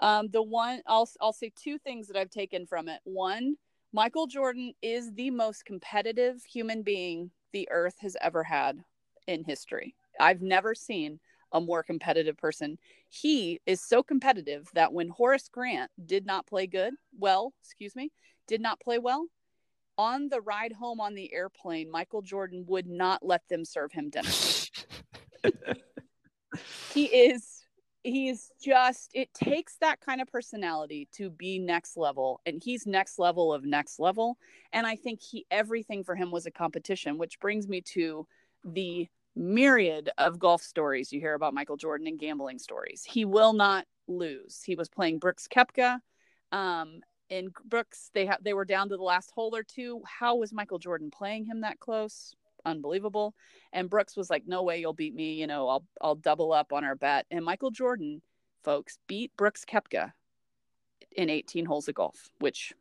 Um, 0.02 0.30
the 0.32 0.42
one 0.42 0.82
I'll 0.88 1.10
I'll 1.20 1.34
say 1.34 1.52
two 1.56 1.78
things 1.80 2.08
that 2.08 2.18
I've 2.18 2.30
taken 2.30 2.66
from 2.66 2.88
it. 2.88 3.00
One, 3.04 3.56
Michael 3.92 4.28
Jordan 4.28 4.74
is 4.82 5.12
the 5.14 5.32
most 5.32 5.66
competitive 5.66 6.44
human 6.44 6.84
being 6.84 7.32
the 7.52 7.68
earth 7.72 7.98
has 8.02 8.16
ever 8.22 8.44
had 8.44 8.84
in 9.28 9.44
history. 9.44 9.96
I've 10.20 10.42
never 10.42 10.76
seen 10.76 11.20
a 11.52 11.62
more 11.62 11.84
competitive 11.84 12.38
person. 12.38 12.78
He 13.10 13.60
is 13.68 13.82
so 13.82 14.02
competitive 14.02 14.68
that 14.74 14.94
when 14.94 15.10
Horace 15.10 15.48
Grant 15.48 15.92
did 16.04 16.26
not 16.26 16.48
play 16.48 16.66
good, 16.66 16.94
well, 17.20 17.54
excuse 17.62 17.96
me, 17.96 18.12
did 18.48 18.62
not 18.62 18.80
play 18.80 18.98
well, 18.98 19.28
on 19.98 20.30
the 20.30 20.42
ride 20.42 20.74
home 20.74 21.00
on 21.00 21.16
the 21.16 21.34
airplane, 21.34 21.90
Michael 21.90 22.22
Jordan 22.22 22.66
would 22.68 22.88
not 22.88 23.26
let 23.26 23.48
them 23.50 23.66
serve 23.66 23.92
him 23.92 24.10
dinner. 24.10 24.30
he 26.94 27.06
is 27.06 27.60
he 28.04 28.28
is 28.28 28.52
just 28.62 29.12
it 29.14 29.34
takes 29.34 29.78
that 29.78 30.02
kind 30.02 30.22
of 30.22 30.28
personality 30.28 31.08
to 31.14 31.30
be 31.30 31.58
next 31.58 31.96
level 31.96 32.42
and 32.46 32.62
he's 32.62 32.86
next 32.86 33.18
level 33.18 33.54
of 33.54 33.64
next 33.64 34.00
level. 34.00 34.38
And 34.72 34.86
i 34.86 34.96
think 34.96 35.22
he 35.22 35.46
everything 35.50 36.04
for 36.04 36.16
him 36.16 36.32
was 36.32 36.46
a 36.46 36.52
competition 36.52 37.18
which 37.18 37.40
brings 37.40 37.68
me 37.68 37.82
to 37.82 38.28
the 38.66 39.08
myriad 39.36 40.10
of 40.18 40.38
golf 40.38 40.62
stories 40.62 41.12
you 41.12 41.20
hear 41.20 41.34
about 41.34 41.56
michael 41.56 41.76
jordan 41.78 42.08
and 42.08 42.20
gambling 42.20 42.60
stories. 42.60 43.04
He 43.04 43.26
will 43.26 43.54
not 43.54 43.86
lose. 44.08 44.62
He 44.64 44.76
was 44.76 44.90
playing 44.90 45.20
brooks 45.20 45.48
koepka 45.48 46.00
um, 46.54 47.02
in 47.34 47.52
Brooks, 47.66 48.12
they 48.14 48.28
have 48.28 48.44
they 48.44 48.54
were 48.54 48.66
down 48.66 48.90
to 48.90 48.98
the 48.98 49.04
last 49.04 49.32
hole 49.32 49.56
or 49.56 49.64
two. 49.64 50.02
How 50.06 50.36
was 50.36 50.54
Michael 50.54 50.78
Jordan 50.78 51.10
playing 51.10 51.46
him 51.46 51.62
that 51.62 51.80
close? 51.80 52.36
Unbelievable. 52.64 53.34
And 53.74 53.90
Brooks 53.90 54.16
was 54.16 54.30
like, 54.30 54.44
"No 54.48 54.62
way, 54.62 54.80
you'll 54.80 54.94
beat 54.94 55.16
me. 55.16 55.34
You 55.34 55.48
know, 55.48 55.68
I'll 55.68 55.86
I'll 56.00 56.16
double 56.16 56.54
up 56.54 56.72
on 56.72 56.84
our 56.84 56.96
bet." 56.96 57.26
And 57.32 57.44
Michael 57.44 57.72
Jordan, 57.72 58.22
folks, 58.64 59.00
beat 59.08 59.36
Brooks 59.36 59.66
Koepka 59.66 60.14
in 61.12 61.32
18 61.32 61.66
holes 61.66 61.88
of 61.88 61.96
golf, 61.96 62.30
which 62.40 62.74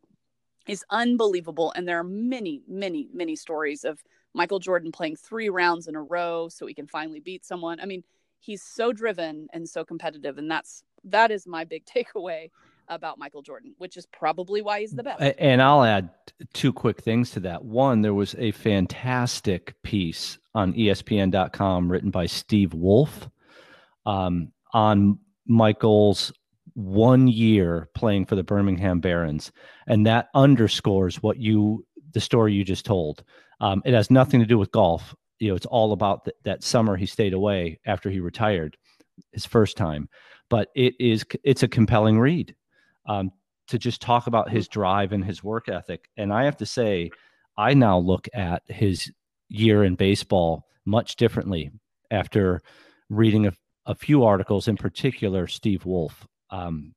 is 0.69 0.85
unbelievable. 0.91 1.73
And 1.75 1.89
there 1.89 1.99
are 1.99 2.05
many, 2.05 2.63
many, 2.69 3.09
many 3.13 3.37
stories 3.37 3.85
of 3.85 4.03
Michael 4.35 4.59
Jordan 4.59 4.93
playing 4.93 5.17
three 5.17 5.49
rounds 5.49 5.89
in 5.89 5.97
a 5.97 6.03
row 6.03 6.49
so 6.49 6.67
he 6.67 6.75
can 6.75 6.87
finally 6.87 7.21
beat 7.21 7.45
someone. 7.45 7.81
I 7.81 7.87
mean, 7.87 8.05
he's 8.39 8.63
so 8.63 8.93
driven 8.93 9.49
and 9.53 9.67
so 9.67 9.83
competitive. 9.83 10.37
And 10.37 10.51
that's 10.51 10.85
that 11.05 11.31
is 11.31 11.47
my 11.47 11.65
big 11.65 11.85
takeaway 11.97 12.51
about 12.89 13.19
Michael 13.19 13.43
Jordan, 13.43 13.75
which 13.79 13.97
is 13.97 14.07
probably 14.07 14.63
why 14.63 14.81
he's 14.81 14.93
the 14.93 15.03
best. 15.03 15.21
And 15.39 15.63
I'll 15.63 15.85
add 15.85 16.11
two 16.53 16.73
quick 16.73 17.01
things 17.01 17.31
to 17.33 17.41
that. 17.41 17.65
One, 17.65 18.03
there 18.03 18.15
was 18.15 18.35
a 18.39 18.53
fantastic 18.53 19.75
piece 19.83 20.39
on 20.55 20.73
ESPN.com 20.75 21.91
written 21.91 22.11
by 22.11 22.27
Steve 22.27 22.75
Wulf 22.75 23.29
um, 24.07 24.53
on 24.73 25.19
Michael's 25.47 26.33
one 26.75 27.29
year 27.29 27.89
playing 27.95 28.27
for 28.27 28.37
the 28.37 28.43
Birmingham 28.43 29.01
Barons, 29.01 29.53
and 29.87 30.07
that 30.07 30.29
underscores 30.35 31.23
what 31.23 31.39
you 31.39 31.85
the 32.13 32.21
story 32.21 32.53
you 32.53 32.65
just 32.65 32.85
told. 32.85 33.25
Um, 33.61 33.83
it 33.85 33.95
has 33.95 34.11
nothing 34.11 34.41
to 34.41 34.47
do 34.47 34.59
with 34.59 34.73
golf. 34.73 35.15
You 35.39 35.49
know, 35.49 35.55
it's 35.55 35.67
all 35.67 35.93
about 35.93 36.25
th- 36.25 36.37
that 36.45 36.63
summer 36.63 36.97
he 36.97 37.07
stayed 37.07 37.33
away 37.33 37.81
after 37.87 38.11
he 38.11 38.21
retired, 38.21 38.77
his 39.33 39.47
first 39.47 39.77
time. 39.77 40.09
But 40.49 40.69
it 40.75 40.95
is 41.01 41.25
it's 41.45 41.63
a 41.63 41.69
compelling 41.69 42.19
read 42.21 42.55
um, 43.07 43.33
to 43.69 43.79
just 43.79 44.01
talk 44.01 44.27
about 44.27 44.51
his 44.51 44.69
drive 44.69 45.13
and 45.13 45.25
his 45.25 45.43
work 45.43 45.69
ethic. 45.69 46.09
And 46.17 46.33
I 46.33 46.45
have 46.45 46.57
to 46.59 46.67
say, 46.67 47.11
I 47.57 47.75
now 47.75 47.99
look 47.99 48.29
at 48.35 48.63
his 48.67 49.11
year 49.49 49.85
in 49.85 49.95
baseball 49.95 50.67
much 50.85 51.17
differently 51.17 51.71
after 52.11 52.61
reading 53.09 53.47
a, 53.47 53.53
a 53.87 53.95
few 53.95 54.25
articles, 54.25 54.69
in 54.69 54.77
particular, 54.77 55.47
Steve 55.47 55.85
Wulf. 55.85 56.27
Um, 56.51 56.95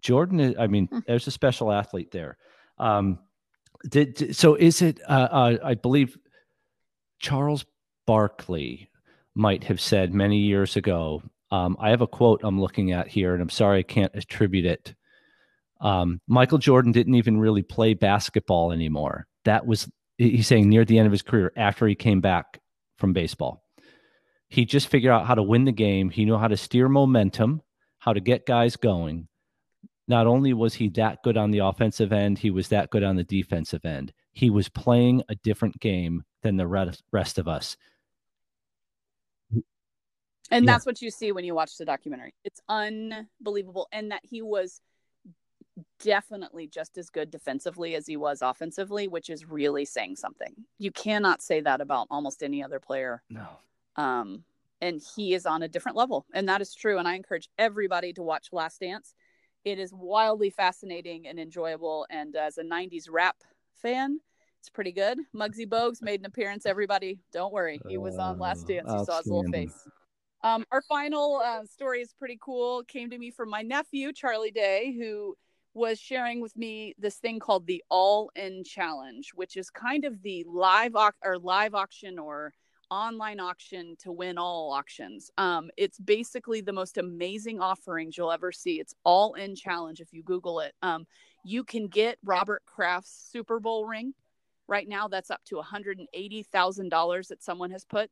Jordan, 0.00 0.54
I 0.58 0.66
mean, 0.66 0.86
hmm. 0.86 0.98
there's 1.06 1.26
a 1.26 1.32
special 1.32 1.72
athlete 1.72 2.10
there. 2.10 2.36
Um, 2.78 3.18
did, 3.88 4.14
did, 4.14 4.36
so 4.36 4.54
is 4.54 4.82
it? 4.82 5.00
Uh, 5.08 5.28
uh, 5.30 5.58
I 5.62 5.74
believe 5.74 6.16
Charles 7.18 7.64
Barkley 8.06 8.90
might 9.34 9.64
have 9.64 9.80
said 9.80 10.14
many 10.14 10.38
years 10.38 10.76
ago. 10.76 11.22
Um, 11.50 11.76
I 11.78 11.90
have 11.90 12.00
a 12.00 12.06
quote 12.06 12.40
I'm 12.42 12.60
looking 12.60 12.92
at 12.92 13.08
here, 13.08 13.34
and 13.34 13.42
I'm 13.42 13.50
sorry 13.50 13.80
I 13.80 13.82
can't 13.82 14.14
attribute 14.14 14.66
it. 14.66 14.94
Um, 15.80 16.20
Michael 16.26 16.58
Jordan 16.58 16.92
didn't 16.92 17.14
even 17.14 17.38
really 17.38 17.62
play 17.62 17.94
basketball 17.94 18.72
anymore. 18.72 19.26
That 19.44 19.66
was 19.66 19.90
he's 20.16 20.46
saying 20.46 20.68
near 20.68 20.84
the 20.84 20.98
end 20.98 21.06
of 21.06 21.12
his 21.12 21.22
career 21.22 21.52
after 21.56 21.86
he 21.86 21.94
came 21.94 22.20
back 22.20 22.60
from 22.96 23.12
baseball. 23.12 23.62
He 24.48 24.64
just 24.64 24.88
figured 24.88 25.12
out 25.12 25.26
how 25.26 25.34
to 25.34 25.42
win 25.42 25.64
the 25.64 25.72
game. 25.72 26.10
He 26.10 26.24
knew 26.24 26.38
how 26.38 26.48
to 26.48 26.56
steer 26.56 26.88
momentum 26.88 27.60
how 28.04 28.12
to 28.12 28.20
get 28.20 28.44
guys 28.44 28.76
going. 28.76 29.26
Not 30.06 30.26
only 30.26 30.52
was 30.52 30.74
he 30.74 30.90
that 30.90 31.22
good 31.22 31.38
on 31.38 31.50
the 31.50 31.60
offensive 31.60 32.12
end, 32.12 32.38
he 32.38 32.50
was 32.50 32.68
that 32.68 32.90
good 32.90 33.02
on 33.02 33.16
the 33.16 33.24
defensive 33.24 33.86
end. 33.86 34.12
He 34.34 34.50
was 34.50 34.68
playing 34.68 35.22
a 35.30 35.34
different 35.36 35.80
game 35.80 36.22
than 36.42 36.58
the 36.58 36.66
rest 36.66 37.38
of 37.38 37.48
us. 37.48 37.78
And 40.50 40.64
yeah. 40.64 40.72
that's 40.72 40.86
what 40.86 41.00
you 41.00 41.10
see 41.10 41.32
when 41.32 41.44
you 41.44 41.54
watch 41.54 41.76
the 41.78 41.84
documentary. 41.84 42.34
It's 42.44 42.60
unbelievable. 42.68 43.88
And 43.92 44.10
that 44.10 44.20
he 44.22 44.42
was 44.42 44.80
definitely 46.00 46.66
just 46.66 46.98
as 46.98 47.10
good 47.10 47.30
defensively 47.30 47.94
as 47.94 48.06
he 48.06 48.16
was 48.16 48.42
offensively, 48.42 49.08
which 49.08 49.30
is 49.30 49.48
really 49.48 49.84
saying 49.84 50.16
something. 50.16 50.54
You 50.78 50.92
cannot 50.92 51.42
say 51.42 51.60
that 51.60 51.80
about 51.80 52.08
almost 52.10 52.42
any 52.42 52.62
other 52.62 52.78
player. 52.78 53.22
No. 53.30 53.48
Um, 53.96 54.44
and 54.84 55.00
he 55.16 55.34
is 55.34 55.46
on 55.46 55.62
a 55.62 55.68
different 55.68 55.96
level 55.96 56.26
and 56.34 56.48
that 56.48 56.60
is 56.60 56.74
true 56.74 56.98
and 56.98 57.08
i 57.08 57.14
encourage 57.14 57.48
everybody 57.58 58.12
to 58.12 58.22
watch 58.22 58.48
last 58.52 58.80
dance 58.80 59.14
it 59.64 59.78
is 59.78 59.92
wildly 59.94 60.50
fascinating 60.50 61.26
and 61.26 61.38
enjoyable 61.38 62.06
and 62.10 62.36
as 62.36 62.58
a 62.58 62.62
90s 62.62 63.06
rap 63.10 63.36
fan 63.72 64.20
it's 64.60 64.70
pretty 64.70 64.92
good 64.92 65.18
Muggsy 65.34 65.68
Bogues 65.68 66.02
made 66.02 66.20
an 66.20 66.26
appearance 66.26 66.66
everybody 66.66 67.20
don't 67.32 67.52
worry 67.52 67.80
he 67.88 67.98
was 67.98 68.16
on 68.18 68.38
last 68.38 68.66
dance 68.66 68.90
you 68.90 69.04
saw 69.04 69.18
his 69.18 69.26
little 69.26 69.50
face 69.50 69.88
um, 70.44 70.64
our 70.70 70.82
final 70.82 71.42
uh, 71.44 71.64
story 71.64 72.00
is 72.00 72.14
pretty 72.16 72.38
cool 72.40 72.84
came 72.84 73.10
to 73.10 73.18
me 73.18 73.30
from 73.30 73.50
my 73.50 73.62
nephew 73.62 74.12
charlie 74.12 74.50
day 74.50 74.94
who 74.96 75.34
was 75.74 75.98
sharing 75.98 76.40
with 76.40 76.56
me 76.56 76.94
this 76.98 77.16
thing 77.16 77.40
called 77.40 77.66
the 77.66 77.82
all 77.90 78.30
in 78.36 78.62
challenge 78.62 79.32
which 79.34 79.56
is 79.56 79.70
kind 79.70 80.04
of 80.04 80.22
the 80.22 80.44
live 80.48 80.94
au- 80.94 81.10
or 81.24 81.38
live 81.38 81.74
auction 81.74 82.18
or 82.18 82.52
online 82.90 83.40
auction 83.40 83.96
to 83.98 84.12
win 84.12 84.38
all 84.38 84.72
auctions. 84.72 85.30
Um, 85.36 85.70
it's 85.76 85.98
basically 85.98 86.60
the 86.60 86.72
most 86.72 86.98
amazing 86.98 87.60
offerings 87.60 88.16
you'll 88.16 88.32
ever 88.32 88.52
see. 88.52 88.80
It's 88.80 88.94
all 89.04 89.34
in 89.34 89.56
challenge 89.56 90.00
if 90.00 90.12
you 90.12 90.22
Google 90.22 90.60
it. 90.60 90.74
Um, 90.82 91.06
you 91.44 91.64
can 91.64 91.88
get 91.88 92.18
Robert 92.24 92.62
Kraft's 92.66 93.30
Super 93.30 93.60
Bowl 93.60 93.86
ring. 93.86 94.14
Right 94.66 94.88
now, 94.88 95.08
that's 95.08 95.30
up 95.30 95.42
to 95.46 95.56
$180,000 95.56 97.28
that 97.28 97.42
someone 97.42 97.70
has 97.70 97.84
put. 97.84 98.10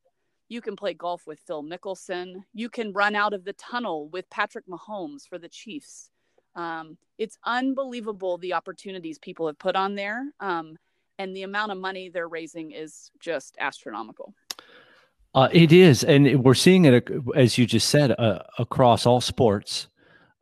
You 0.53 0.61
can 0.61 0.77
play 0.77 0.93
golf 0.93 1.27
with 1.27 1.41
Phil 1.47 1.62
Mickelson. 1.62 2.45
You 2.53 2.69
can 2.69 2.93
run 2.93 3.15
out 3.15 3.33
of 3.33 3.43
the 3.43 3.55
tunnel 3.55 4.11
with 4.11 4.29
Patrick 4.29 4.67
Mahomes 4.69 5.27
for 5.27 5.38
the 5.38 5.49
Chiefs. 5.49 6.11
Um, 6.55 6.99
it's 7.17 7.38
unbelievable 7.47 8.37
the 8.37 8.53
opportunities 8.53 9.19
people 9.19 9.47
have 9.47 9.59
put 9.59 9.77
on 9.77 9.95
there. 9.95 10.23
Um, 10.41 10.77
and 11.19 11.35
the 11.35 11.45
amount 11.45 11.73
of 11.73 11.79
money 11.79 12.11
they're 12.11 12.29
raising 12.29 12.73
is 12.73 13.11
just 13.19 13.57
astronomical. 13.61 14.35
Uh, 15.35 15.49
it 15.53 15.73
is, 15.73 16.05
and 16.05 16.45
we're 16.45 16.53
seeing 16.53 16.85
it 16.85 17.11
as 17.35 17.57
you 17.57 17.65
just 17.65 17.88
said 17.88 18.11
uh, 18.19 18.41
across 18.59 19.07
all 19.07 19.23
sports, 19.23 19.88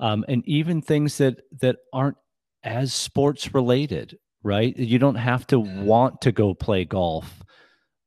um, 0.00 0.24
and 0.26 0.42
even 0.48 0.82
things 0.82 1.18
that 1.18 1.38
that 1.60 1.76
aren't 1.92 2.16
as 2.64 2.92
sports 2.92 3.54
related. 3.54 4.18
Right? 4.42 4.76
You 4.76 4.98
don't 4.98 5.14
have 5.14 5.46
to 5.48 5.60
want 5.60 6.22
to 6.22 6.32
go 6.32 6.54
play 6.54 6.84
golf 6.84 7.44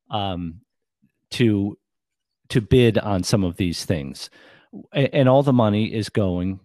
um, 0.10 0.62
to 1.32 1.78
to 2.54 2.62
bid 2.62 3.00
on 3.00 3.24
some 3.24 3.44
of 3.44 3.58
these 3.58 3.84
things, 3.84 4.30
and, 4.94 5.28
all 5.28 5.42
the 5.42 5.52
money 5.52 5.92
is 5.92 6.10
going 6.10 6.60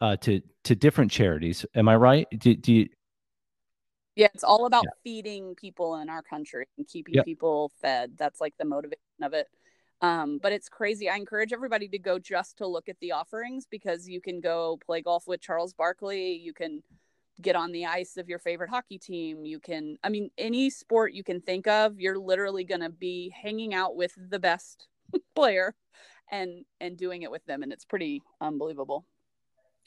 uh, 0.00 0.16
to 0.16 0.42
to 0.64 0.74
different 0.74 1.12
charities. 1.12 1.64
Am 1.76 1.88
I 1.88 1.94
right? 1.94 2.26
Do, 2.36 2.56
do 2.56 2.72
you, 2.72 2.88
yeah, 4.16 4.28
it's 4.34 4.42
all 4.42 4.66
about 4.66 4.84
yeah. 4.84 4.90
feeding 5.04 5.54
people 5.54 5.96
in 5.96 6.08
our 6.08 6.22
country 6.22 6.66
and 6.76 6.88
keeping 6.88 7.14
yep. 7.14 7.24
people 7.24 7.70
fed. 7.80 8.12
That's 8.16 8.40
like 8.40 8.54
the 8.58 8.64
motivation 8.64 8.98
of 9.22 9.32
it. 9.32 9.46
Um, 10.00 10.38
but 10.42 10.52
it's 10.52 10.68
crazy. 10.68 11.08
I 11.08 11.16
encourage 11.16 11.52
everybody 11.52 11.86
to 11.88 11.98
go 11.98 12.18
just 12.18 12.58
to 12.58 12.66
look 12.66 12.88
at 12.88 12.98
the 13.00 13.12
offerings 13.12 13.66
because 13.70 14.08
you 14.08 14.20
can 14.20 14.40
go 14.40 14.78
play 14.84 15.02
golf 15.02 15.28
with 15.28 15.40
Charles 15.40 15.72
Barkley. 15.72 16.32
You 16.32 16.52
can 16.52 16.82
get 17.40 17.54
on 17.54 17.70
the 17.70 17.86
ice 17.86 18.16
of 18.16 18.28
your 18.28 18.38
favorite 18.38 18.70
hockey 18.70 18.98
team. 18.98 19.44
You 19.44 19.60
can, 19.60 19.98
I 20.02 20.08
mean, 20.08 20.30
any 20.36 20.70
sport 20.70 21.12
you 21.12 21.22
can 21.22 21.40
think 21.40 21.66
of, 21.66 22.00
you're 22.00 22.18
literally 22.18 22.64
going 22.64 22.80
to 22.80 22.90
be 22.90 23.30
hanging 23.30 23.74
out 23.74 23.94
with 23.94 24.12
the 24.16 24.38
best 24.38 24.88
player 25.34 25.74
and 26.30 26.64
and 26.80 26.96
doing 26.96 27.22
it 27.22 27.30
with 27.30 27.44
them 27.46 27.62
and 27.62 27.72
it's 27.72 27.84
pretty 27.84 28.22
unbelievable. 28.40 29.04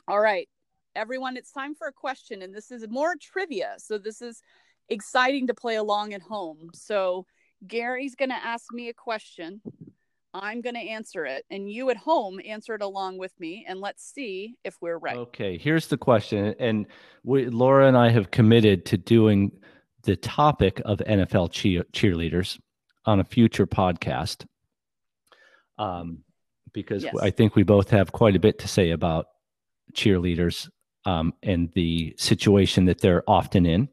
All 0.08 0.20
right 0.20 0.48
everyone, 0.96 1.38
it's 1.38 1.52
time 1.52 1.76
for 1.76 1.88
a 1.88 1.94
question, 1.94 2.42
and 2.42 2.54
this 2.54 2.72
is 2.72 2.86
more 2.90 3.16
trivia. 3.16 3.76
So 3.78 3.98
this 3.98 4.22
is 4.22 4.42
exciting 4.90 5.48
to 5.48 5.54
play 5.54 5.76
along 5.76 6.14
at 6.14 6.22
home. 6.22 6.70
So 6.74 7.26
Gary's 7.66 8.16
going 8.16 8.30
to 8.30 8.36
ask 8.36 8.72
me 8.74 8.90
a 8.90 8.94
question. 8.94 9.62
I'm 10.34 10.62
going 10.62 10.76
to 10.76 10.82
answer 10.82 11.26
it, 11.26 11.46
and 11.50 11.72
you 11.72 11.90
at 11.90 11.98
home 11.98 12.40
answer 12.46 12.76
it 12.76 12.82
along 12.82 13.18
with 13.18 13.32
me, 13.40 13.66
and 13.68 13.80
let's 13.80 14.04
see 14.04 14.56
if 14.64 14.76
we're 14.80 14.98
right. 14.98 15.18
Okay, 15.18 15.58
here's 15.58 15.88
the 15.88 15.98
question, 15.98 16.54
and 16.60 16.86
we, 17.24 17.48
Laura 17.48 17.88
and 17.88 17.98
I 17.98 18.10
have 18.10 18.30
committed 18.30 18.86
to 18.88 18.98
doing 18.98 19.52
the 20.04 20.16
topic 20.16 20.82
of 20.86 21.00
NFL 21.00 21.52
cheer- 21.52 21.86
cheerleaders 21.94 22.60
on 23.06 23.20
a 23.20 23.24
future 23.24 23.66
podcast, 23.66 24.46
um, 25.80 26.20
because 26.74 27.04
yes. 27.04 27.16
I 27.20 27.32
think 27.32 27.56
we 27.56 27.64
both 27.64 27.90
have 27.90 28.12
quite 28.12 28.36
a 28.36 28.40
bit 28.40 28.60
to 28.60 28.68
say 28.68 28.92
about 28.92 29.28
cheerleaders 29.94 30.70
um, 31.06 31.34
and 31.42 31.72
the 31.74 32.14
situation 32.18 32.86
that 32.86 33.02
they're 33.02 33.24
often 33.28 33.66
in, 33.66 33.90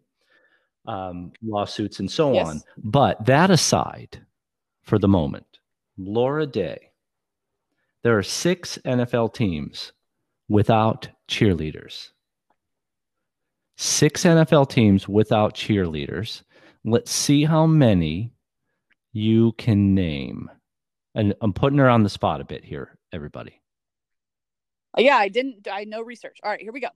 um, 0.86 1.32
lawsuits 1.42 2.00
and 2.00 2.10
so 2.10 2.34
yes. 2.34 2.46
on. 2.46 2.60
But 2.76 3.24
that 3.24 3.50
aside, 3.50 4.20
for 4.82 4.98
the 4.98 5.08
moment, 5.08 5.46
Laura 5.96 6.46
Day, 6.46 6.90
there 8.02 8.18
are 8.18 8.22
six 8.22 8.78
NFL 8.84 9.32
teams 9.34 9.92
without 10.48 11.08
cheerleaders. 11.28 12.10
Six 13.76 14.24
NFL 14.24 14.70
teams 14.70 15.08
without 15.08 15.54
cheerleaders. 15.54 16.42
Let's 16.84 17.10
see 17.10 17.44
how 17.44 17.66
many 17.66 18.32
you 19.12 19.52
can 19.52 19.94
name. 19.94 20.50
And 21.16 21.34
I'm 21.40 21.52
putting 21.52 21.78
her 21.78 21.88
on 21.88 22.02
the 22.02 22.08
spot 22.08 22.40
a 22.40 22.44
bit 22.44 22.64
here, 22.64 22.96
everybody. 23.12 23.60
Uh, 24.96 25.00
yeah, 25.00 25.16
I 25.16 25.28
didn't. 25.28 25.66
I 25.70 25.84
know 25.84 26.02
research. 26.02 26.38
All 26.44 26.50
right, 26.50 26.60
here 26.60 26.72
we 26.72 26.80
go. 26.80 26.90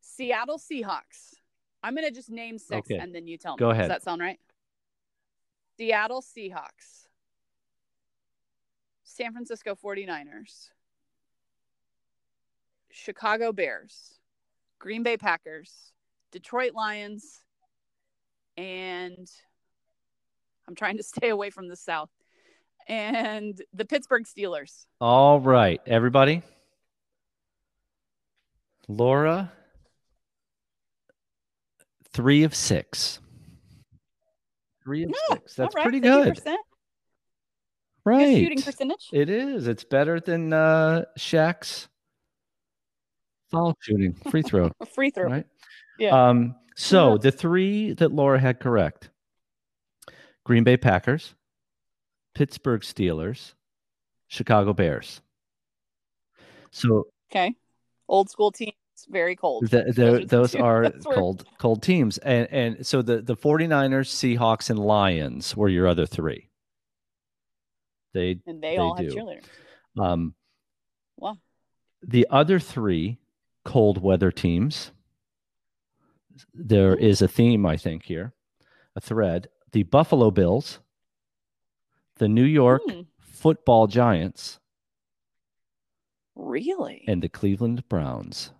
Seattle 0.00 0.58
Seahawks. 0.58 1.34
I'm 1.82 1.94
gonna 1.94 2.10
just 2.10 2.30
name 2.30 2.58
six 2.58 2.90
okay. 2.90 2.98
and 2.98 3.14
then 3.14 3.26
you 3.26 3.38
tell 3.38 3.54
me. 3.54 3.60
Go 3.60 3.70
ahead. 3.70 3.84
Does 3.84 3.88
that 3.88 4.02
sound 4.02 4.20
right? 4.20 4.38
Seattle 5.76 6.20
Seahawks. 6.20 7.06
San 9.04 9.32
Francisco 9.32 9.76
49ers. 9.76 10.70
Chicago 12.90 13.52
Bears. 13.52 14.18
Green 14.84 15.02
Bay 15.02 15.16
Packers, 15.16 15.92
Detroit 16.30 16.74
Lions, 16.74 17.40
and 18.58 19.30
I'm 20.68 20.74
trying 20.74 20.98
to 20.98 21.02
stay 21.14 21.30
away 21.30 21.48
from 21.48 21.68
the 21.68 21.76
South, 21.76 22.10
and 22.86 23.60
the 23.72 23.84
Pittsburgh 23.84 24.24
Steelers. 24.24 24.86
All 25.00 25.40
right, 25.40 25.80
everybody. 25.86 26.42
Laura, 28.88 29.50
three 32.12 32.42
of 32.44 32.54
six. 32.54 33.18
Three 34.82 35.04
of 35.04 35.10
No, 35.10 35.16
six. 35.30 35.54
That's 35.54 35.74
all 35.74 35.78
right, 35.80 35.84
pretty 35.84 36.00
good. 36.00 36.34
50%. 36.36 36.56
Right. 38.06 38.18
Good 38.26 38.38
shooting 38.42 38.62
percentage. 38.62 39.08
It 39.14 39.30
is. 39.30 39.66
It's 39.66 39.84
better 39.84 40.20
than 40.20 40.52
uh 40.52 41.04
Shaq's 41.18 41.88
foul 43.50 43.74
shooting 43.80 44.12
free 44.12 44.42
throw. 44.42 44.70
Free 44.94 45.08
throw. 45.10 45.24
right? 45.30 45.46
Yeah. 45.98 46.28
Um, 46.28 46.54
so 46.76 47.12
Yeah. 47.12 47.18
the 47.22 47.32
three 47.32 47.94
that 47.94 48.12
Laura 48.12 48.38
had 48.38 48.60
correct: 48.60 49.08
Green 50.44 50.64
Bay 50.64 50.76
Packers, 50.76 51.34
Pittsburgh 52.34 52.80
Steelers, 52.82 53.54
Chicago 54.28 54.72
Bears. 54.72 55.20
So 56.70 57.08
Okay. 57.30 57.54
Old 58.08 58.28
school 58.30 58.52
teams, 58.52 58.74
very 59.08 59.34
cold. 59.34 59.68
th- 59.70 59.94
Those 59.94 59.98
are 59.98 60.18
the 60.20 60.26
those 60.26 60.54
are 60.56 60.90
cold 61.14 61.44
cold 61.58 61.82
teams, 61.82 62.18
and 62.18 62.48
and 62.50 62.86
so 62.86 63.02
the 63.02 63.22
the 63.22 63.36
49ers, 63.36 64.08
Seahawks, 64.10 64.70
and 64.70 64.78
Lions 64.78 65.56
were 65.56 65.68
your 65.68 65.86
other 65.86 66.06
three. 66.06 66.50
They 68.12 68.40
And 68.46 68.62
they, 68.62 68.72
they 68.72 68.78
all 68.78 68.94
have 68.96 69.06
cheerleaders. 69.06 69.44
um 69.98 70.34
Wow. 71.16 71.38
the 72.02 72.26
other 72.30 72.58
three 72.60 73.18
cold 73.64 74.00
weather 74.02 74.30
teams 74.30 74.90
There 76.52 76.94
is 76.94 77.22
a 77.22 77.28
theme 77.28 77.64
i 77.64 77.76
think 77.76 78.04
here 78.04 78.34
a 78.96 79.00
thread 79.00 79.48
the 79.72 79.84
buffalo 79.84 80.30
bills 80.30 80.80
the 82.16 82.28
new 82.28 82.44
york 82.44 82.82
Hmm, 82.86 83.02
football 83.20 83.86
giants 83.86 84.60
really? 86.36 87.04
and 87.08 87.22
the 87.22 87.28
cleveland 87.28 87.88
browns 87.88 88.50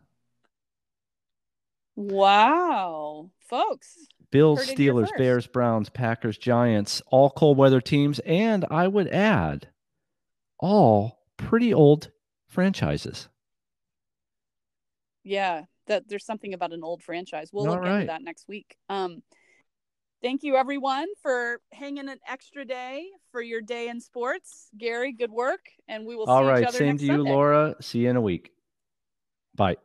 wow. 1.97 3.31
Folks. 3.39 4.09
bills 4.31 4.59
Heard 4.61 4.69
it 4.71 4.79
here 4.79 4.93
steelers 4.93 5.17
bears 5.17 5.47
browns 5.47 5.89
packers 5.89 6.37
giants 6.39 7.01
all 7.09 7.31
cold 7.31 7.57
weather 7.57 7.81
teams 7.81 8.19
and 8.21 8.65
i 8.71 8.87
would 8.89 9.09
add 9.09 9.69
all 10.59 11.21
pretty 11.37 11.73
old 11.75 12.11
franchises 12.49 13.29
Yeah, 15.23 15.65
that 15.87 16.09
there's 16.09 16.25
something 16.27 16.55
about 16.55 16.73
an 16.73 16.85
old 16.85 17.03
franchise. 17.03 17.51
We'll 17.53 17.67
All 17.67 17.73
look 17.75 17.83
right. 17.83 17.95
into 17.95 18.07
that 18.07 18.23
next 18.23 18.47
week. 18.49 18.77
Um, 18.89 19.23
thank 20.25 20.43
you 20.43 20.57
everyone 20.57 21.07
for 21.23 21.61
hanging 21.73 22.09
an 22.09 22.19
extra 22.27 22.65
day 22.65 23.05
for 23.31 23.43
your 23.43 23.61
day 23.61 23.89
in 23.89 24.01
sports. 24.01 24.71
Gary, 24.79 25.13
good 25.13 25.31
work, 25.31 25.61
and 25.87 26.07
we 26.07 26.17
will 26.17 26.25
all 26.25 26.43
see 26.43 26.49
right 26.49 26.63
each 26.63 26.69
other 26.69 26.79
same 26.79 26.97
to 26.97 27.05
you 27.05 27.13
Sunday. 27.13 27.31
laura 27.31 27.77
see 27.81 27.99
you 28.01 28.11
in 28.11 28.17
a 28.17 28.21
week 28.21 28.53
bye 29.55 29.77